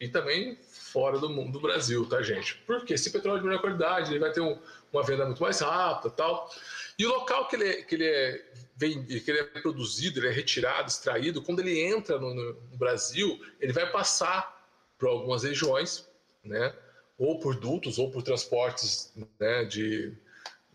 e 0.00 0.08
também 0.08 0.56
fora 0.62 1.18
do 1.18 1.28
mundo 1.28 1.52
do 1.52 1.60
Brasil, 1.60 2.08
tá, 2.08 2.22
gente? 2.22 2.54
Porque 2.66 2.94
esse 2.94 3.10
petróleo 3.10 3.40
de 3.40 3.46
melhor 3.46 3.60
qualidade, 3.60 4.12
ele 4.12 4.20
vai 4.20 4.32
ter 4.32 4.40
um, 4.40 4.58
uma 4.92 5.02
venda 5.02 5.24
muito 5.24 5.42
mais 5.42 5.60
rápida 5.60 6.10
tal. 6.10 6.52
E 6.98 7.06
o 7.06 7.10
local 7.10 7.46
que 7.46 7.56
ele, 7.56 7.68
é, 7.68 7.82
que 7.82 7.94
ele 7.94 8.06
é 8.06 8.44
vem, 8.76 9.04
que 9.04 9.30
ele 9.30 9.40
é 9.40 9.44
produzido, 9.44 10.20
ele 10.20 10.28
é 10.28 10.32
retirado, 10.32 10.88
extraído, 10.88 11.42
quando 11.42 11.60
ele 11.60 11.80
entra 11.80 12.18
no, 12.18 12.32
no 12.32 12.76
Brasil, 12.76 13.40
ele 13.60 13.72
vai 13.72 13.90
passar 13.90 14.66
por 14.96 15.08
algumas 15.08 15.42
regiões, 15.42 16.08
né? 16.44 16.74
Ou 17.18 17.38
por 17.40 17.56
dutos, 17.56 17.98
ou 17.98 18.10
por 18.10 18.22
transportes 18.22 19.12
né, 19.38 19.64
de 19.64 20.16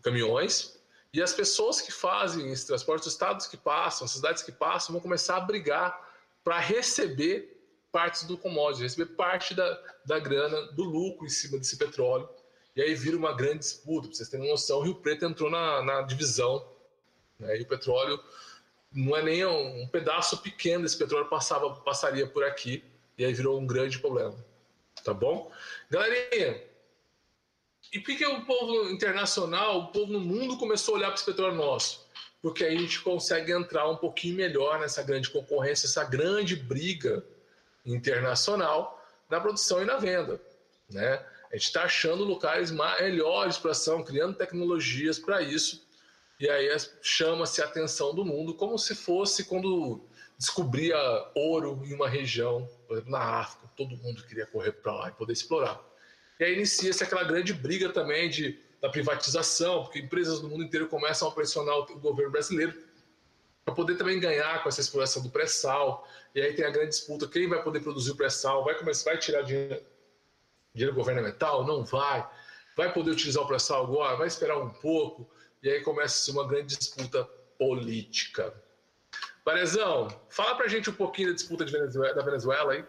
caminhões. 0.02 0.78
E 1.12 1.22
as 1.22 1.32
pessoas 1.32 1.80
que 1.80 1.90
fazem 1.90 2.52
esse 2.52 2.66
transporte, 2.66 3.02
os 3.02 3.12
estados 3.12 3.46
que 3.46 3.56
passam, 3.56 4.04
as 4.04 4.10
cidades 4.10 4.42
que 4.42 4.52
passam, 4.52 4.92
vão 4.92 5.00
começar 5.00 5.36
a 5.36 5.40
brigar 5.40 6.12
para 6.42 6.58
receber 6.58 7.54
partes 7.90 8.24
do 8.24 8.36
commodity, 8.36 8.82
receber 8.82 9.14
parte 9.14 9.54
da, 9.54 9.80
da 10.04 10.18
grana, 10.18 10.72
do 10.72 10.82
lucro 10.82 11.24
em 11.24 11.30
cima 11.30 11.56
desse 11.56 11.76
petróleo. 11.76 12.28
E 12.76 12.82
aí 12.82 12.94
vira 12.94 13.16
uma 13.16 13.32
grande 13.32 13.60
disputa. 13.60 14.08
Para 14.08 14.16
vocês 14.16 14.28
terem 14.28 14.50
noção, 14.50 14.80
o 14.80 14.82
Rio 14.82 14.96
Preto 14.96 15.24
entrou 15.24 15.48
na, 15.48 15.80
na 15.82 16.02
divisão. 16.02 16.66
Né? 17.38 17.58
E 17.58 17.62
o 17.62 17.66
petróleo 17.66 18.20
não 18.92 19.16
é 19.16 19.22
nem 19.22 19.46
um, 19.46 19.82
um, 19.82 19.86
pedaço 19.86 20.38
pequeno 20.38 20.82
desse 20.82 20.98
petróleo 20.98 21.28
passava, 21.28 21.70
passaria 21.76 22.26
por 22.26 22.44
aqui. 22.44 22.82
E 23.16 23.24
aí 23.24 23.32
virou 23.32 23.60
um 23.60 23.66
grande 23.66 24.00
problema. 24.00 24.34
Tá 25.02 25.12
bom? 25.12 25.50
Galerinha, 25.90 26.62
e 27.92 28.00
por 28.00 28.16
que 28.16 28.26
o 28.26 28.44
povo 28.44 28.90
internacional, 28.90 29.78
o 29.78 29.86
povo 29.88 30.12
no 30.12 30.20
mundo 30.20 30.56
começou 30.56 30.94
a 30.94 30.98
olhar 30.98 31.06
para 31.08 31.16
esse 31.16 31.24
petróleo 31.24 31.54
nosso? 31.54 32.04
Porque 32.42 32.64
aí 32.64 32.76
a 32.76 32.80
gente 32.80 33.00
consegue 33.00 33.52
entrar 33.52 33.88
um 33.88 33.96
pouquinho 33.96 34.36
melhor 34.36 34.80
nessa 34.80 35.02
grande 35.02 35.30
concorrência, 35.30 35.86
essa 35.86 36.04
grande 36.04 36.56
briga 36.56 37.24
internacional 37.86 39.00
na 39.30 39.40
produção 39.40 39.82
e 39.82 39.84
na 39.84 39.96
venda. 39.96 40.40
Né? 40.90 41.24
A 41.50 41.56
gente 41.56 41.66
está 41.66 41.84
achando 41.84 42.24
locais 42.24 42.70
melhores 42.70 43.50
de 43.50 43.56
exploração, 43.56 44.02
criando 44.02 44.36
tecnologias 44.36 45.18
para 45.18 45.40
isso, 45.40 45.86
e 46.40 46.50
aí 46.50 46.68
chama-se 47.00 47.62
a 47.62 47.64
atenção 47.64 48.12
do 48.12 48.24
mundo 48.24 48.54
como 48.54 48.76
se 48.76 48.94
fosse 48.94 49.44
quando 49.44 50.04
descobria 50.38 50.96
ouro 51.34 51.80
em 51.84 51.94
uma 51.94 52.08
região, 52.08 52.68
por 52.86 52.94
exemplo, 52.94 53.12
na 53.12 53.20
África, 53.40 53.68
todo 53.76 53.96
mundo 53.96 54.24
queria 54.24 54.46
correr 54.46 54.72
para 54.72 54.92
lá 54.92 55.08
e 55.08 55.12
poder 55.12 55.32
explorar. 55.32 55.80
E 56.38 56.44
aí 56.44 56.54
inicia-se 56.54 57.02
aquela 57.02 57.24
grande 57.24 57.52
briga 57.52 57.88
também 57.90 58.28
de, 58.28 58.58
da 58.80 58.88
privatização, 58.88 59.84
porque 59.84 60.00
empresas 60.00 60.40
do 60.40 60.48
mundo 60.48 60.64
inteiro 60.64 60.88
começam 60.88 61.28
a 61.28 61.32
pressionar 61.32 61.76
o 61.76 61.98
governo 61.98 62.32
brasileiro 62.32 62.74
para 63.64 63.74
poder 63.74 63.96
também 63.96 64.20
ganhar 64.20 64.62
com 64.62 64.68
essa 64.68 64.80
exploração 64.80 65.22
do 65.22 65.30
pré-sal. 65.30 66.06
E 66.34 66.40
aí 66.40 66.52
tem 66.52 66.64
a 66.64 66.70
grande 66.70 66.90
disputa: 66.90 67.26
quem 67.26 67.48
vai 67.48 67.62
poder 67.62 67.80
produzir 67.80 68.10
o 68.10 68.16
pré-sal? 68.16 68.64
Vai, 68.64 68.76
começar, 68.76 69.10
vai 69.10 69.18
tirar 69.18 69.42
dinheiro, 69.42 69.82
dinheiro 70.74 70.94
governamental? 70.94 71.64
Não 71.64 71.84
vai. 71.84 72.28
Vai 72.76 72.92
poder 72.92 73.12
utilizar 73.12 73.42
o 73.42 73.46
pré-sal 73.46 73.84
agora? 73.84 74.16
Vai 74.16 74.26
esperar 74.26 74.58
um 74.58 74.70
pouco? 74.70 75.30
E 75.62 75.70
aí 75.70 75.80
começa 75.80 76.30
uma 76.32 76.46
grande 76.46 76.76
disputa 76.76 77.24
política. 77.58 78.52
Barezão, 79.44 80.08
fala 80.28 80.54
pra 80.54 80.68
gente 80.68 80.88
um 80.88 80.94
pouquinho 80.94 81.28
da 81.28 81.34
disputa 81.34 81.64
Venezuela, 81.64 82.14
da 82.14 82.22
Venezuela 82.22 82.72
aí. 82.72 82.84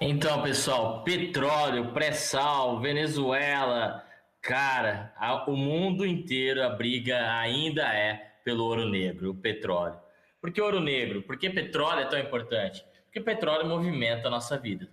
Então, 0.00 0.42
pessoal, 0.42 1.04
petróleo, 1.04 1.92
pré-sal, 1.92 2.80
Venezuela, 2.80 4.04
Cara, 4.40 5.12
a, 5.18 5.50
o 5.50 5.56
mundo 5.56 6.06
inteiro 6.06 6.62
a 6.64 6.70
briga 6.70 7.30
ainda 7.38 7.82
é 7.94 8.32
pelo 8.42 8.64
ouro 8.64 8.88
negro, 8.88 9.30
o 9.30 9.34
petróleo. 9.34 9.98
Por 10.40 10.50
que 10.50 10.60
ouro 10.60 10.80
negro? 10.80 11.22
Por 11.22 11.36
que 11.36 11.50
petróleo 11.50 12.00
é 12.00 12.06
tão 12.06 12.18
importante? 12.18 12.84
Porque 13.04 13.20
petróleo 13.20 13.68
movimenta 13.68 14.28
a 14.28 14.30
nossa 14.30 14.56
vida. 14.56 14.88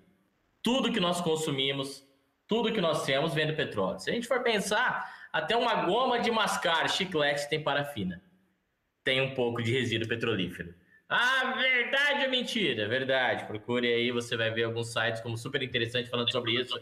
Tudo 0.62 0.91
que 0.91 1.00
nós 1.00 1.22
consumimos, 1.22 2.05
tudo 2.46 2.74
que 2.74 2.81
nós 2.81 3.05
temos 3.05 3.34
vem 3.34 3.48
do 3.48 3.55
petróleo. 3.55 4.00
Se 4.00 4.10
a 4.10 4.13
gente 4.13 4.27
for 4.27 4.43
pensar, 4.43 5.29
até 5.31 5.55
uma 5.55 5.86
goma 5.86 6.19
de 6.19 6.29
mascar, 6.29 6.89
chiclete 6.89 7.48
tem 7.50 7.63
parafina. 7.63 8.22
Tem 9.08 9.22
um 9.22 9.34
pouco 9.34 9.64
de 9.64 9.72
resíduo 9.72 10.06
petrolífero. 10.06 10.76
Ah, 11.08 11.54
verdade 11.56 12.26
ou 12.26 12.30
mentira? 12.30 12.90
Verdade. 12.90 13.46
Procure 13.46 13.88
aí, 13.88 14.12
você 14.12 14.36
vai 14.36 14.52
ver 14.52 14.66
alguns 14.66 14.92
sites 14.92 15.22
como 15.22 15.38
super 15.38 15.64
interessante 15.64 16.10
falando 16.10 16.30
sobre 16.30 16.60
isso. 16.60 16.78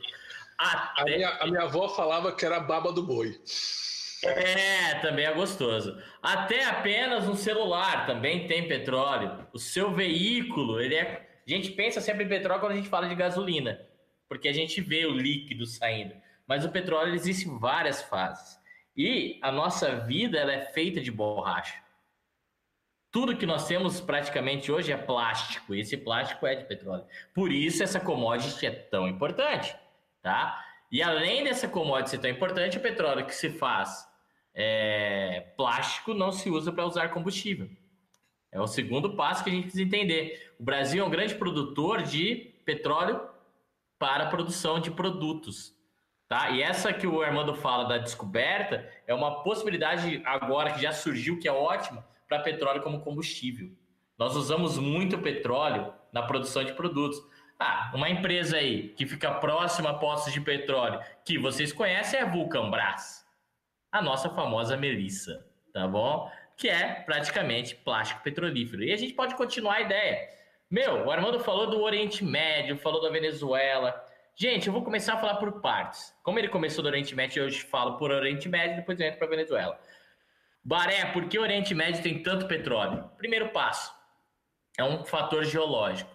Até... 0.57 1.03
A, 1.03 1.05
minha, 1.05 1.29
a 1.29 1.45
minha 1.45 1.61
avó 1.61 1.87
falava 1.87 2.35
que 2.35 2.43
era 2.43 2.59
baba 2.59 2.91
do 2.91 3.03
boi. 3.03 3.39
É, 4.23 4.95
também 5.01 5.23
é 5.23 5.33
gostoso. 5.35 6.01
Até 6.19 6.65
apenas 6.65 7.27
um 7.27 7.35
celular 7.35 8.07
também 8.07 8.47
tem 8.47 8.67
petróleo. 8.67 9.45
O 9.53 9.59
seu 9.59 9.93
veículo, 9.93 10.81
ele 10.81 10.95
é. 10.95 11.29
A 11.47 11.51
gente 11.51 11.73
pensa 11.73 12.01
sempre 12.01 12.23
em 12.23 12.27
petróleo 12.27 12.59
quando 12.59 12.71
a 12.71 12.77
gente 12.77 12.89
fala 12.89 13.07
de 13.07 13.13
gasolina, 13.13 13.79
porque 14.27 14.47
a 14.47 14.53
gente 14.53 14.81
vê 14.81 15.05
o 15.05 15.13
líquido 15.13 15.67
saindo. 15.67 16.15
Mas 16.47 16.65
o 16.65 16.71
petróleo 16.71 17.13
existe 17.13 17.47
em 17.47 17.59
várias 17.59 18.01
fases. 18.01 18.57
E 18.97 19.37
a 19.43 19.51
nossa 19.51 19.97
vida 20.07 20.39
ela 20.39 20.53
é 20.53 20.61
feita 20.61 20.99
de 20.99 21.11
borracha. 21.11 21.84
Tudo 23.15 23.37
que 23.37 23.45
nós 23.45 23.65
temos 23.65 24.01
praticamente 24.01 24.69
hoje 24.69 24.91
é 24.91 24.97
plástico, 24.97 25.73
e 25.73 25.79
esse 25.79 25.95
plástico 25.95 26.45
é 26.45 26.55
de 26.55 26.65
petróleo. 26.65 27.05
Por 27.33 27.49
isso 27.49 27.81
essa 27.81 27.97
commodity 27.97 28.65
é 28.65 28.71
tão 28.71 29.07
importante 29.07 29.73
tá? 30.25 30.65
E 30.91 31.03
além 31.03 31.43
dessa 31.43 31.67
commodity 31.67 32.09
ser 32.09 32.17
tão 32.17 32.31
importante, 32.31 32.79
o 32.79 32.81
petróleo 32.81 33.27
que 33.27 33.35
se 33.35 33.51
faz 33.51 34.07
é, 34.55 35.51
plástico 35.55 36.15
não 36.15 36.31
se 36.31 36.49
usa 36.49 36.71
para 36.71 36.83
usar 36.83 37.09
combustível. 37.09 37.69
É 38.51 38.59
o 38.59 38.65
segundo 38.65 39.15
passo 39.15 39.43
que 39.43 39.51
a 39.51 39.53
gente 39.53 39.65
precisa 39.65 39.83
entender. 39.83 40.55
O 40.59 40.63
Brasil 40.63 41.03
é 41.03 41.07
um 41.07 41.11
grande 41.11 41.35
produtor 41.35 42.01
de 42.01 42.55
petróleo 42.65 43.21
para 43.99 44.23
a 44.23 44.29
produção 44.29 44.79
de 44.79 44.89
produtos. 44.89 45.75
Tá? 46.27 46.49
E 46.49 46.63
essa 46.63 46.91
que 46.91 47.05
o 47.05 47.21
Armando 47.21 47.53
fala 47.53 47.83
da 47.83 47.99
descoberta 47.99 48.89
é 49.05 49.13
uma 49.13 49.43
possibilidade 49.43 50.23
agora 50.25 50.73
que 50.73 50.81
já 50.81 50.91
surgiu, 50.91 51.37
que 51.37 51.47
é 51.47 51.51
ótima, 51.51 52.03
para 52.27 52.39
petróleo 52.39 52.81
como 52.81 53.01
combustível. 53.01 53.71
Nós 54.17 54.35
usamos 54.35 54.77
muito 54.77 55.17
petróleo 55.17 55.93
na 56.11 56.23
produção 56.23 56.63
de 56.63 56.73
produtos. 56.73 57.21
Ah, 57.59 57.91
uma 57.93 58.09
empresa 58.09 58.57
aí 58.57 58.89
que 58.89 59.05
fica 59.05 59.31
próxima 59.35 59.89
a 59.89 59.93
postos 59.93 60.33
de 60.33 60.41
petróleo 60.41 60.99
que 61.23 61.37
vocês 61.37 61.71
conhecem 61.71 62.19
é 62.19 62.23
a 62.23 62.25
Vulcanbras, 62.25 63.25
a 63.91 64.01
nossa 64.01 64.29
famosa 64.29 64.75
Melissa, 64.75 65.45
tá 65.73 65.87
bom? 65.87 66.29
Que 66.57 66.69
é 66.69 67.01
praticamente 67.05 67.75
plástico 67.75 68.23
petrolífero. 68.23 68.83
E 68.83 68.91
a 68.91 68.97
gente 68.97 69.13
pode 69.13 69.35
continuar 69.35 69.75
a 69.75 69.81
ideia. 69.81 70.29
Meu, 70.69 71.05
o 71.05 71.11
Armando 71.11 71.39
falou 71.39 71.69
do 71.69 71.81
Oriente 71.81 72.23
Médio, 72.23 72.77
falou 72.77 73.01
da 73.01 73.09
Venezuela. 73.09 74.03
Gente, 74.35 74.67
eu 74.67 74.73
vou 74.73 74.83
começar 74.83 75.13
a 75.13 75.17
falar 75.17 75.35
por 75.35 75.61
partes. 75.61 76.13
Como 76.23 76.39
ele 76.39 76.49
começou 76.49 76.83
do 76.83 76.87
Oriente 76.87 77.15
Médio, 77.15 77.43
eu 77.43 77.51
falo 77.51 77.97
por 77.97 78.11
Oriente 78.11 78.49
Médio, 78.49 78.77
depois 78.77 78.99
eu 78.99 79.05
entro 79.05 79.19
para 79.19 79.27
Venezuela. 79.27 79.79
Baré, 80.67 81.05
por 81.13 81.29
que 81.29 81.37
o 81.37 81.43
Oriente 81.43 81.75
Médio 81.75 82.01
tem 82.01 82.23
tanto 82.23 82.47
petróleo? 82.47 83.07
Primeiro 83.17 83.49
passo, 83.49 83.93
é 84.75 84.83
um 84.83 85.05
fator 85.05 85.45
geológico. 85.45 86.09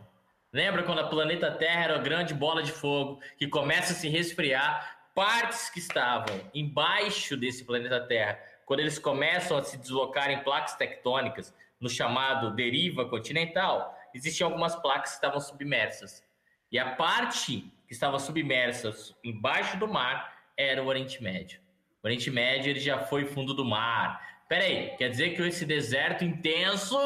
Lembra 0.52 0.82
quando 0.82 0.98
a 0.98 1.06
planeta 1.06 1.52
Terra 1.52 1.84
era 1.84 1.94
uma 1.94 2.02
grande 2.02 2.34
bola 2.34 2.60
de 2.60 2.72
fogo 2.72 3.20
que 3.38 3.46
começa 3.46 3.92
a 3.92 3.94
se 3.94 4.08
resfriar? 4.08 5.08
Partes 5.14 5.70
que 5.70 5.78
estavam 5.78 6.50
embaixo 6.52 7.36
desse 7.36 7.64
planeta 7.64 8.00
Terra, 8.00 8.40
quando 8.66 8.80
eles 8.80 8.98
começam 8.98 9.56
a 9.56 9.62
se 9.62 9.76
deslocar 9.78 10.28
em 10.32 10.42
placas 10.42 10.74
tectônicas, 10.74 11.54
no 11.78 11.88
chamado 11.88 12.50
deriva 12.52 13.08
continental, 13.08 13.96
existiam 14.12 14.48
algumas 14.48 14.74
placas 14.74 15.10
que 15.10 15.16
estavam 15.16 15.38
submersas. 15.38 16.24
E 16.72 16.78
a 16.78 16.96
parte 16.96 17.72
que 17.86 17.92
estava 17.92 18.18
submersa 18.18 18.92
embaixo 19.22 19.78
do 19.78 19.86
mar 19.86 20.36
era 20.56 20.82
o 20.82 20.86
Oriente 20.86 21.22
Médio. 21.22 21.60
O 22.02 22.06
Oriente 22.06 22.30
Médio 22.30 22.70
ele 22.70 22.80
já 22.80 22.98
foi 22.98 23.26
fundo 23.26 23.54
do 23.54 23.64
mar. 23.64 24.29
Peraí, 24.50 24.96
quer 24.96 25.08
dizer 25.10 25.36
que 25.36 25.42
esse 25.42 25.64
deserto 25.64 26.24
intenso 26.24 26.98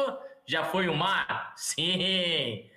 já 0.47 0.63
foi 0.63 0.87
o 0.87 0.95
mar? 0.95 1.53
Sim! 1.55 2.67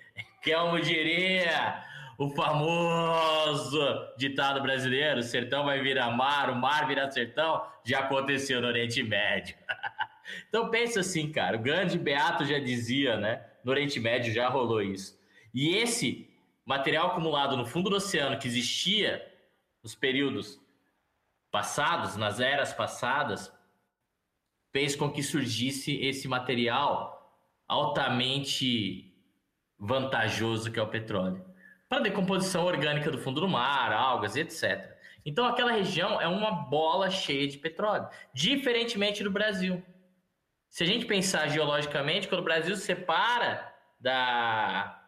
Como 0.43 0.79
diria 0.79 1.83
o 2.19 2.29
famoso 2.29 3.79
ditado 4.15 4.61
brasileiro: 4.61 5.23
sertão 5.23 5.65
vai 5.65 5.81
virar 5.81 6.11
mar, 6.11 6.51
o 6.51 6.55
mar 6.55 6.87
virar 6.87 7.09
sertão, 7.09 7.65
já 7.83 8.01
aconteceu 8.01 8.61
no 8.61 8.67
Oriente 8.67 9.01
Médio. 9.01 9.57
então 10.47 10.69
pensa 10.69 10.99
assim, 10.99 11.31
cara, 11.31 11.57
o 11.57 11.61
grande 11.61 11.97
Beato 11.97 12.45
já 12.45 12.59
dizia, 12.59 13.17
né? 13.17 13.43
No 13.63 13.71
Oriente 13.71 13.99
Médio 13.99 14.31
já 14.31 14.47
rolou 14.49 14.83
isso. 14.83 15.19
E 15.51 15.77
esse 15.77 16.29
material 16.63 17.07
acumulado 17.07 17.57
no 17.57 17.65
fundo 17.65 17.89
do 17.89 17.95
oceano 17.95 18.37
que 18.37 18.47
existia 18.47 19.27
nos 19.81 19.95
períodos 19.95 20.61
passados, 21.49 22.15
nas 22.15 22.39
eras 22.39 22.71
passadas, 22.71 23.51
fez 24.71 24.95
com 24.95 25.11
que 25.11 25.23
surgisse 25.23 25.95
esse 26.01 26.27
material 26.27 27.17
altamente 27.67 29.13
vantajoso 29.77 30.71
que 30.71 30.79
é 30.79 30.83
o 30.83 30.87
petróleo 30.87 31.49
para 31.89 32.03
decomposição 32.03 32.65
orgânica 32.65 33.09
do 33.09 33.17
fundo 33.17 33.41
do 33.41 33.49
mar, 33.49 33.91
algas, 33.91 34.35
etc. 34.35 34.95
Então 35.25 35.45
aquela 35.45 35.71
região 35.71 36.21
é 36.21 36.27
uma 36.27 36.51
bola 36.51 37.09
cheia 37.09 37.47
de 37.47 37.57
petróleo, 37.57 38.07
diferentemente 38.31 39.23
do 39.23 39.31
Brasil. 39.31 39.83
Se 40.69 40.83
a 40.83 40.85
gente 40.87 41.07
pensar 41.07 41.47
geologicamente, 41.47 42.27
quando 42.27 42.41
o 42.41 42.43
Brasil 42.43 42.75
se 42.75 42.83
separa 42.83 43.73
da, 43.99 45.01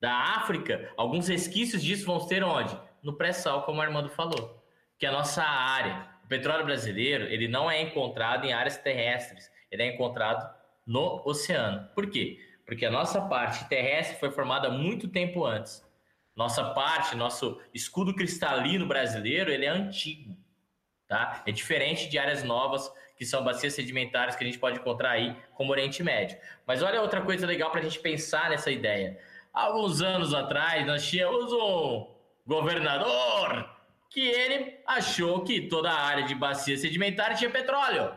da 0.00 0.12
África, 0.36 0.92
alguns 0.96 1.26
resquícios 1.26 1.82
disso 1.82 2.06
vão 2.06 2.20
ser 2.20 2.44
onde? 2.44 2.78
No 3.02 3.16
pré-sal, 3.16 3.64
como 3.64 3.80
o 3.80 3.82
Armando 3.82 4.08
falou, 4.08 4.64
que 4.96 5.04
é 5.04 5.08
a 5.08 5.12
nossa 5.12 5.42
área. 5.42 6.08
O 6.26 6.28
petróleo 6.28 6.64
brasileiro 6.64 7.24
ele 7.26 7.46
não 7.46 7.70
é 7.70 7.80
encontrado 7.80 8.44
em 8.44 8.52
áreas 8.52 8.76
terrestres, 8.76 9.48
ele 9.70 9.84
é 9.84 9.94
encontrado 9.94 10.52
no 10.84 11.22
oceano. 11.24 11.88
Por 11.94 12.10
quê? 12.10 12.40
Porque 12.66 12.84
a 12.84 12.90
nossa 12.90 13.20
parte 13.20 13.64
terrestre 13.68 14.18
foi 14.18 14.32
formada 14.32 14.68
muito 14.68 15.06
tempo 15.06 15.44
antes. 15.44 15.86
Nossa 16.34 16.64
parte, 16.74 17.14
nosso 17.14 17.60
escudo 17.72 18.12
cristalino 18.12 18.86
brasileiro, 18.86 19.52
ele 19.52 19.66
é 19.66 19.68
antigo, 19.68 20.36
tá? 21.06 21.44
É 21.46 21.52
diferente 21.52 22.08
de 22.08 22.18
áreas 22.18 22.42
novas 22.42 22.92
que 23.16 23.24
são 23.24 23.44
bacias 23.44 23.74
sedimentares 23.74 24.34
que 24.34 24.42
a 24.42 24.46
gente 24.48 24.58
pode 24.58 24.80
encontrar 24.80 25.10
aí, 25.10 25.36
como 25.54 25.70
Oriente 25.70 26.02
Médio. 26.02 26.36
Mas 26.66 26.82
olha 26.82 27.00
outra 27.00 27.20
coisa 27.20 27.46
legal 27.46 27.70
para 27.70 27.78
a 27.78 27.84
gente 27.84 28.00
pensar 28.00 28.50
nessa 28.50 28.72
ideia. 28.72 29.16
Alguns 29.54 30.02
anos 30.02 30.34
atrás, 30.34 30.84
nós 30.88 31.08
tínhamos 31.08 31.52
um 31.52 32.12
governador 32.44 33.75
que 34.10 34.20
ele 34.20 34.78
achou 34.86 35.42
que 35.42 35.62
toda 35.62 35.90
a 35.90 36.00
área 36.00 36.24
de 36.24 36.34
bacia 36.34 36.76
sedimentar 36.76 37.36
tinha 37.36 37.50
petróleo. 37.50 38.12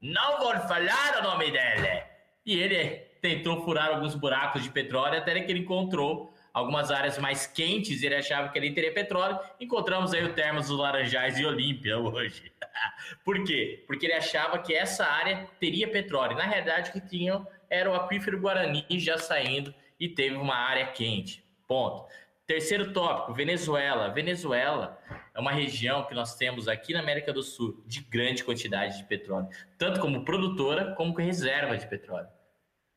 Não 0.00 0.38
vou 0.38 0.52
falar 0.60 1.18
o 1.20 1.22
nome 1.22 1.50
dele. 1.50 2.02
E 2.44 2.58
ele 2.58 3.10
tentou 3.20 3.62
furar 3.64 3.88
alguns 3.88 4.14
buracos 4.14 4.62
de 4.62 4.70
petróleo 4.70 5.18
até 5.18 5.38
que 5.40 5.52
ele 5.52 5.60
encontrou 5.60 6.34
algumas 6.52 6.90
áreas 6.90 7.18
mais 7.18 7.46
quentes, 7.46 8.02
ele 8.02 8.14
achava 8.14 8.48
que 8.48 8.58
ele 8.58 8.72
teria 8.72 8.92
petróleo. 8.92 9.38
Encontramos 9.60 10.12
aí 10.12 10.24
o 10.24 10.32
Termas 10.32 10.68
dos 10.68 10.78
Laranjais 10.78 11.38
e 11.38 11.44
Olímpia 11.44 11.98
hoje. 11.98 12.52
Por 13.24 13.44
quê? 13.44 13.84
Porque 13.86 14.06
ele 14.06 14.14
achava 14.14 14.58
que 14.58 14.74
essa 14.74 15.06
área 15.06 15.46
teria 15.58 15.88
petróleo. 15.88 16.36
Na 16.36 16.44
realidade, 16.44 16.90
o 16.90 16.92
que 16.92 17.00
tinham 17.00 17.46
era 17.68 17.90
o 17.90 17.94
aquífero 17.94 18.40
Guarani 18.40 18.84
já 18.90 19.16
saindo 19.18 19.72
e 19.98 20.08
teve 20.08 20.36
uma 20.36 20.56
área 20.56 20.86
quente. 20.86 21.44
Ponto. 21.68 22.06
Terceiro 22.46 22.92
tópico, 22.92 23.32
Venezuela. 23.32 24.08
Venezuela 24.08 24.98
é 25.34 25.40
uma 25.40 25.52
região 25.52 26.04
que 26.06 26.14
nós 26.14 26.36
temos 26.36 26.68
aqui 26.68 26.92
na 26.92 27.00
América 27.00 27.32
do 27.32 27.42
Sul 27.42 27.82
de 27.86 28.00
grande 28.00 28.44
quantidade 28.44 28.98
de 28.98 29.04
petróleo, 29.04 29.48
tanto 29.78 30.00
como 30.00 30.24
produtora 30.24 30.94
como 30.94 31.16
reserva 31.16 31.76
de 31.76 31.86
petróleo. 31.86 32.28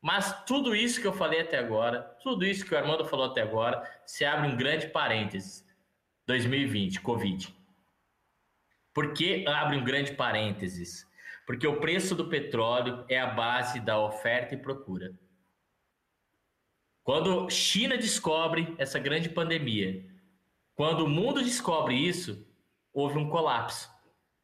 Mas 0.00 0.44
tudo 0.44 0.76
isso 0.76 1.00
que 1.00 1.06
eu 1.06 1.12
falei 1.12 1.40
até 1.40 1.58
agora, 1.58 2.02
tudo 2.22 2.44
isso 2.44 2.66
que 2.66 2.74
o 2.74 2.78
Armando 2.78 3.06
falou 3.06 3.26
até 3.26 3.40
agora, 3.40 3.82
se 4.04 4.24
abre 4.24 4.48
um 4.48 4.56
grande 4.56 4.88
parênteses. 4.88 5.64
2020, 6.26 7.00
Covid. 7.00 7.54
Por 8.92 9.12
que 9.12 9.46
abre 9.46 9.76
um 9.76 9.84
grande 9.84 10.12
parênteses? 10.12 11.06
Porque 11.46 11.66
o 11.66 11.80
preço 11.80 12.14
do 12.14 12.28
petróleo 12.28 13.04
é 13.08 13.18
a 13.18 13.26
base 13.26 13.80
da 13.80 13.98
oferta 13.98 14.54
e 14.54 14.58
procura. 14.58 15.12
Quando 17.02 17.50
China 17.50 17.98
descobre 17.98 18.74
essa 18.78 18.98
grande 18.98 19.28
pandemia, 19.28 20.04
quando 20.74 21.04
o 21.04 21.08
mundo 21.08 21.42
descobre 21.42 21.94
isso, 21.94 22.46
houve 22.92 23.18
um 23.18 23.28
colapso. 23.28 23.90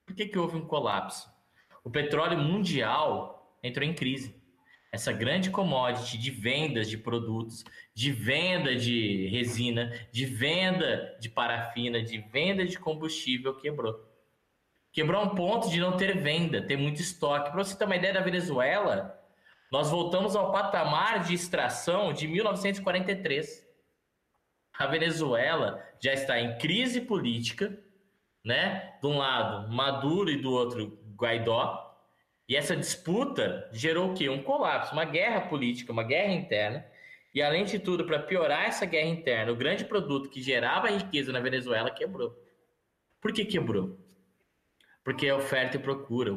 Por 0.07 0.15
que, 0.15 0.27
que 0.27 0.39
houve 0.39 0.57
um 0.57 0.67
colapso? 0.67 1.29
O 1.85 1.91
petróleo 1.91 2.39
mundial 2.39 3.59
entrou 3.63 3.87
em 3.87 3.95
crise 3.95 4.41
essa 4.93 5.13
grande 5.13 5.51
commodity 5.51 6.19
de 6.19 6.31
vendas 6.31 6.89
de 6.89 6.99
produtos, 6.99 7.65
de 7.95 8.11
venda 8.11 8.75
de 8.75 9.29
resina, 9.29 9.93
de 10.11 10.25
venda 10.25 11.17
de 11.21 11.29
parafina, 11.29 12.03
de 12.03 12.19
venda 12.19 12.65
de 12.65 12.79
combustível 12.79 13.55
quebrou. 13.55 14.05
Quebrou 14.93 15.23
a 15.23 15.25
um 15.25 15.35
ponto 15.35 15.71
de 15.71 15.79
não 15.79 15.97
ter 15.97 16.19
venda, 16.19 16.61
ter 16.61 16.77
muito 16.77 17.01
estoque. 17.01 17.51
Para 17.51 17.63
você 17.63 17.79
ter 17.79 17.85
uma 17.85 17.95
ideia 17.95 18.15
da 18.15 18.21
Venezuela, 18.21 19.17
nós 19.71 19.91
voltamos 19.91 20.35
ao 20.35 20.51
patamar 20.51 21.23
de 21.23 21.35
extração 21.35 22.13
de 22.13 22.27
1943. 22.27 23.70
A 24.79 24.87
Venezuela 24.87 25.83
já 26.03 26.13
está 26.13 26.41
em 26.41 26.57
crise 26.59 27.01
política, 27.03 27.79
né? 28.45 28.95
De 29.01 29.07
um 29.07 29.19
lado 29.19 29.71
Maduro 29.71 30.31
e 30.31 30.37
do 30.37 30.51
outro 30.53 30.99
Guaidó, 31.17 31.91
e 32.51 32.57
essa 32.57 32.75
disputa 32.75 33.69
gerou 33.71 34.11
o 34.11 34.15
quê? 34.15 34.29
Um 34.29 34.43
colapso, 34.43 34.93
uma 34.93 35.05
guerra 35.05 35.43
política, 35.43 35.93
uma 35.93 36.03
guerra 36.03 36.33
interna. 36.33 36.85
E 37.33 37.41
além 37.41 37.65
de 37.65 37.79
tudo, 37.79 38.05
para 38.05 38.19
piorar 38.19 38.65
essa 38.65 38.85
guerra 38.85 39.09
interna, 39.09 39.53
o 39.53 39.57
grande 39.57 39.85
produto 39.85 40.29
que 40.29 40.43
gerava 40.43 40.91
riqueza 40.91 41.31
na 41.31 41.39
Venezuela 41.39 41.93
quebrou. 41.93 42.37
Por 43.21 43.33
que 43.33 43.45
quebrou? 43.45 43.97
Porque 45.05 45.29
é 45.29 45.35
oferta 45.35 45.77
e 45.77 45.81
procura. 45.81 46.33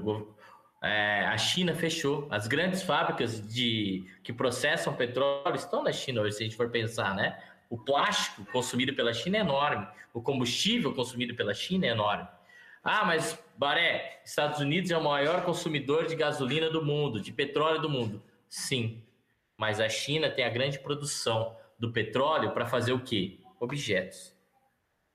É, 0.83 1.25
a 1.25 1.35
China 1.35 1.73
fechou. 1.73 2.27
As 2.29 2.45
grandes 2.45 2.83
fábricas 2.83 3.51
de 3.51 4.07
que 4.23 4.31
processam 4.31 4.95
petróleo 4.95 5.55
estão 5.55 5.81
na 5.81 5.91
China 5.91 6.21
hoje, 6.21 6.35
se 6.35 6.43
a 6.43 6.45
gente 6.45 6.55
for 6.55 6.69
pensar, 6.69 7.15
né? 7.15 7.41
O 7.73 7.77
plástico 7.79 8.45
consumido 8.51 8.93
pela 8.93 9.11
China 9.15 9.37
é 9.37 9.39
enorme. 9.39 9.87
O 10.13 10.21
combustível 10.21 10.93
consumido 10.93 11.33
pela 11.33 11.55
China 11.55 11.87
é 11.87 11.89
enorme. 11.89 12.27
Ah, 12.83 13.03
mas 13.03 13.43
Baré, 13.57 14.21
Estados 14.23 14.59
Unidos 14.59 14.91
é 14.91 14.97
o 14.97 15.03
maior 15.03 15.43
consumidor 15.43 16.05
de 16.05 16.15
gasolina 16.15 16.69
do 16.69 16.85
mundo, 16.85 17.19
de 17.19 17.31
petróleo 17.31 17.81
do 17.81 17.89
mundo. 17.89 18.21
Sim, 18.47 19.03
mas 19.57 19.79
a 19.79 19.89
China 19.89 20.29
tem 20.29 20.45
a 20.45 20.51
grande 20.51 20.77
produção 20.77 21.57
do 21.79 21.91
petróleo 21.91 22.51
para 22.51 22.67
fazer 22.67 22.93
o 22.93 22.99
quê? 22.99 23.39
Objetos, 23.59 24.37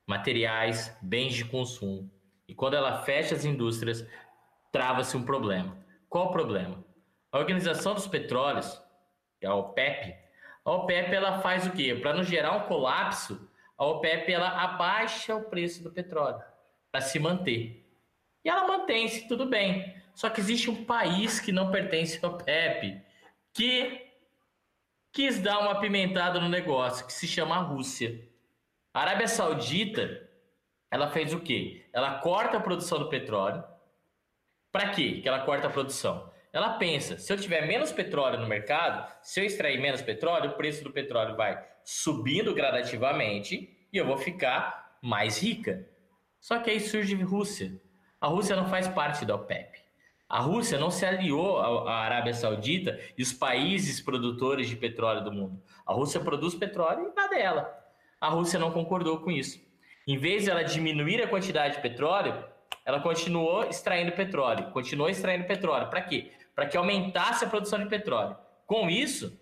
materiais, 0.05 0.93
bens 1.01 1.35
de 1.35 1.45
consumo. 1.45 2.11
E 2.45 2.53
quando 2.53 2.73
ela 2.73 3.03
fecha 3.03 3.35
as 3.35 3.45
indústrias, 3.45 4.05
trava-se 4.69 5.15
um 5.15 5.23
problema. 5.23 5.77
Qual 6.09 6.27
o 6.27 6.33
problema? 6.33 6.83
A 7.31 7.39
Organização 7.39 7.93
dos 7.93 8.05
Petróleos, 8.05 8.83
é 9.39 9.47
a 9.47 9.55
OPEP, 9.55 10.28
a 10.69 10.75
OPEP 10.75 11.13
ela 11.13 11.41
faz 11.41 11.65
o 11.65 11.71
quê? 11.71 11.95
Para 11.95 12.13
não 12.13 12.23
gerar 12.23 12.55
um 12.55 12.67
colapso, 12.67 13.49
a 13.75 13.85
OPEP 13.85 14.31
ela 14.31 14.49
abaixa 14.49 15.35
o 15.35 15.45
preço 15.45 15.81
do 15.81 15.91
petróleo 15.91 16.39
para 16.91 17.01
se 17.01 17.17
manter. 17.17 17.83
E 18.43 18.49
ela 18.49 18.67
mantém-se, 18.67 19.27
tudo 19.27 19.47
bem. 19.47 19.95
Só 20.13 20.29
que 20.29 20.39
existe 20.39 20.69
um 20.69 20.85
país 20.85 21.39
que 21.39 21.51
não 21.51 21.71
pertence 21.71 22.23
ao 22.23 22.37
PEP 22.37 23.01
que 23.51 24.09
quis 25.11 25.39
dar 25.39 25.59
uma 25.59 25.79
pimentada 25.79 26.39
no 26.39 26.47
negócio, 26.47 27.05
que 27.05 27.13
se 27.13 27.27
chama 27.27 27.57
Rússia. 27.57 28.27
A 28.93 29.01
Arábia 29.01 29.27
Saudita, 29.27 30.29
ela 30.91 31.09
fez 31.09 31.33
o 31.33 31.39
quê? 31.39 31.85
Ela 31.91 32.19
corta 32.19 32.57
a 32.57 32.61
produção 32.61 32.99
do 32.99 33.09
petróleo. 33.09 33.63
Para 34.71 34.89
quê 34.89 35.19
que 35.19 35.27
ela 35.27 35.39
corta 35.45 35.67
a 35.67 35.71
produção? 35.71 36.31
Ela 36.51 36.77
pensa, 36.77 37.17
se 37.17 37.31
eu 37.31 37.37
tiver 37.37 37.67
menos 37.67 37.91
petróleo 37.91 38.39
no 38.39 38.47
mercado, 38.47 39.07
se 39.21 39.39
eu 39.39 39.45
extrair 39.45 39.79
menos 39.79 40.01
petróleo, 40.01 40.49
o 40.49 40.53
preço 40.55 40.83
do 40.83 40.91
petróleo 40.91 41.35
vai 41.35 41.63
subindo 41.83 42.53
gradativamente 42.53 43.69
e 43.93 43.97
eu 43.97 44.05
vou 44.05 44.17
ficar 44.17 44.97
mais 45.01 45.41
rica. 45.41 45.87
Só 46.39 46.59
que 46.59 46.71
aí 46.71 46.79
surge 46.79 47.15
a 47.15 47.25
Rússia. 47.25 47.79
A 48.19 48.27
Rússia 48.27 48.55
não 48.55 48.67
faz 48.67 48.87
parte 48.87 49.25
da 49.25 49.35
OPEP. 49.35 49.79
A 50.27 50.39
Rússia 50.39 50.77
não 50.77 50.91
se 50.91 51.05
aliou 51.05 51.59
à 51.59 51.99
Arábia 51.99 52.33
Saudita 52.33 52.99
e 53.17 53.21
os 53.21 53.33
países 53.33 54.01
produtores 54.01 54.67
de 54.67 54.75
petróleo 54.75 55.23
do 55.23 55.31
mundo. 55.31 55.61
A 55.85 55.93
Rússia 55.93 56.19
produz 56.19 56.53
petróleo 56.55 57.11
e 57.11 57.15
nada 57.15 57.27
dela. 57.29 57.79
A 58.19 58.29
Rússia 58.29 58.59
não 58.59 58.71
concordou 58.71 59.19
com 59.19 59.31
isso. 59.31 59.59
Em 60.07 60.17
vez 60.17 60.43
de 60.43 60.49
ela 60.49 60.63
diminuir 60.63 61.21
a 61.21 61.27
quantidade 61.27 61.75
de 61.75 61.81
petróleo, 61.81 62.43
ela 62.85 62.99
continuou 62.99 63.65
extraindo 63.65 64.11
petróleo, 64.11 64.71
continuou 64.71 65.09
extraindo 65.09 65.45
petróleo. 65.45 65.89
Para 65.89 66.01
quê? 66.01 66.31
Para 66.59 66.67
que 66.67 66.75
aumentasse 66.75 67.45
a 67.45 67.47
produção 67.47 67.79
de 67.79 67.85
petróleo. 67.85 68.35
Com 68.67 68.89
isso, 68.89 69.39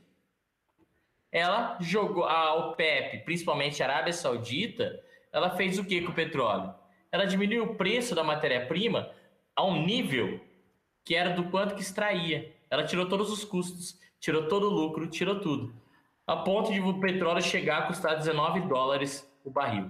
ela 1.31 1.75
jogou 1.81 2.25
a 2.25 2.53
OPEP, 2.53 3.25
principalmente 3.25 3.81
a 3.81 3.87
Arábia 3.87 4.13
Saudita, 4.13 5.03
ela 5.33 5.49
fez 5.49 5.79
o 5.79 5.83
que 5.83 5.99
com 5.99 6.11
o 6.11 6.13
petróleo? 6.13 6.75
Ela 7.11 7.25
diminuiu 7.25 7.63
o 7.63 7.75
preço 7.75 8.13
da 8.13 8.23
matéria-prima 8.23 9.09
a 9.55 9.65
um 9.65 9.83
nível 9.83 10.39
que 11.03 11.15
era 11.15 11.31
do 11.31 11.45
quanto 11.45 11.73
que 11.73 11.81
extraía. 11.81 12.55
Ela 12.69 12.85
tirou 12.85 13.09
todos 13.09 13.31
os 13.31 13.43
custos, 13.43 13.99
tirou 14.19 14.47
todo 14.47 14.67
o 14.67 14.71
lucro, 14.71 15.09
tirou 15.09 15.39
tudo. 15.39 15.73
A 16.27 16.35
ponto 16.35 16.71
de 16.71 16.79
o 16.79 16.99
petróleo 16.99 17.41
chegar 17.41 17.79
a 17.79 17.87
custar 17.87 18.15
19 18.15 18.59
dólares 18.67 19.27
o 19.43 19.49
barril. 19.49 19.89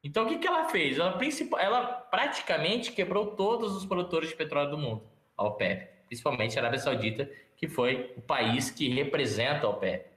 Então 0.00 0.26
o 0.26 0.28
que, 0.28 0.38
que 0.38 0.46
ela 0.46 0.68
fez? 0.68 0.96
Ela, 0.96 1.18
ela 1.58 1.82
praticamente 1.82 2.92
quebrou 2.92 3.34
todos 3.34 3.74
os 3.74 3.84
produtores 3.84 4.28
de 4.28 4.36
petróleo 4.36 4.70
do 4.70 4.78
mundo, 4.78 5.02
a 5.36 5.42
OPEP, 5.42 5.93
principalmente 6.06 6.58
a 6.58 6.62
Arábia 6.62 6.78
Saudita, 6.78 7.30
que 7.56 7.68
foi 7.68 8.12
o 8.16 8.20
país 8.20 8.70
que 8.70 8.88
representa 8.88 9.66
a 9.66 9.70
OPEP. 9.70 10.08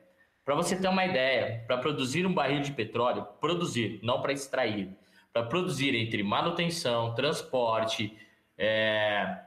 Para 0.43 0.55
você 0.55 0.79
ter 0.79 0.87
uma 0.87 1.05
ideia, 1.05 1.63
para 1.67 1.77
produzir 1.77 2.25
um 2.25 2.33
barril 2.33 2.61
de 2.61 2.71
petróleo, 2.71 3.25
produzir, 3.39 3.99
não 4.01 4.21
para 4.21 4.31
extrair, 4.31 4.95
para 5.33 5.43
produzir 5.43 5.93
entre 5.93 6.23
manutenção, 6.23 7.13
transporte, 7.13 8.17
é, 8.57 9.41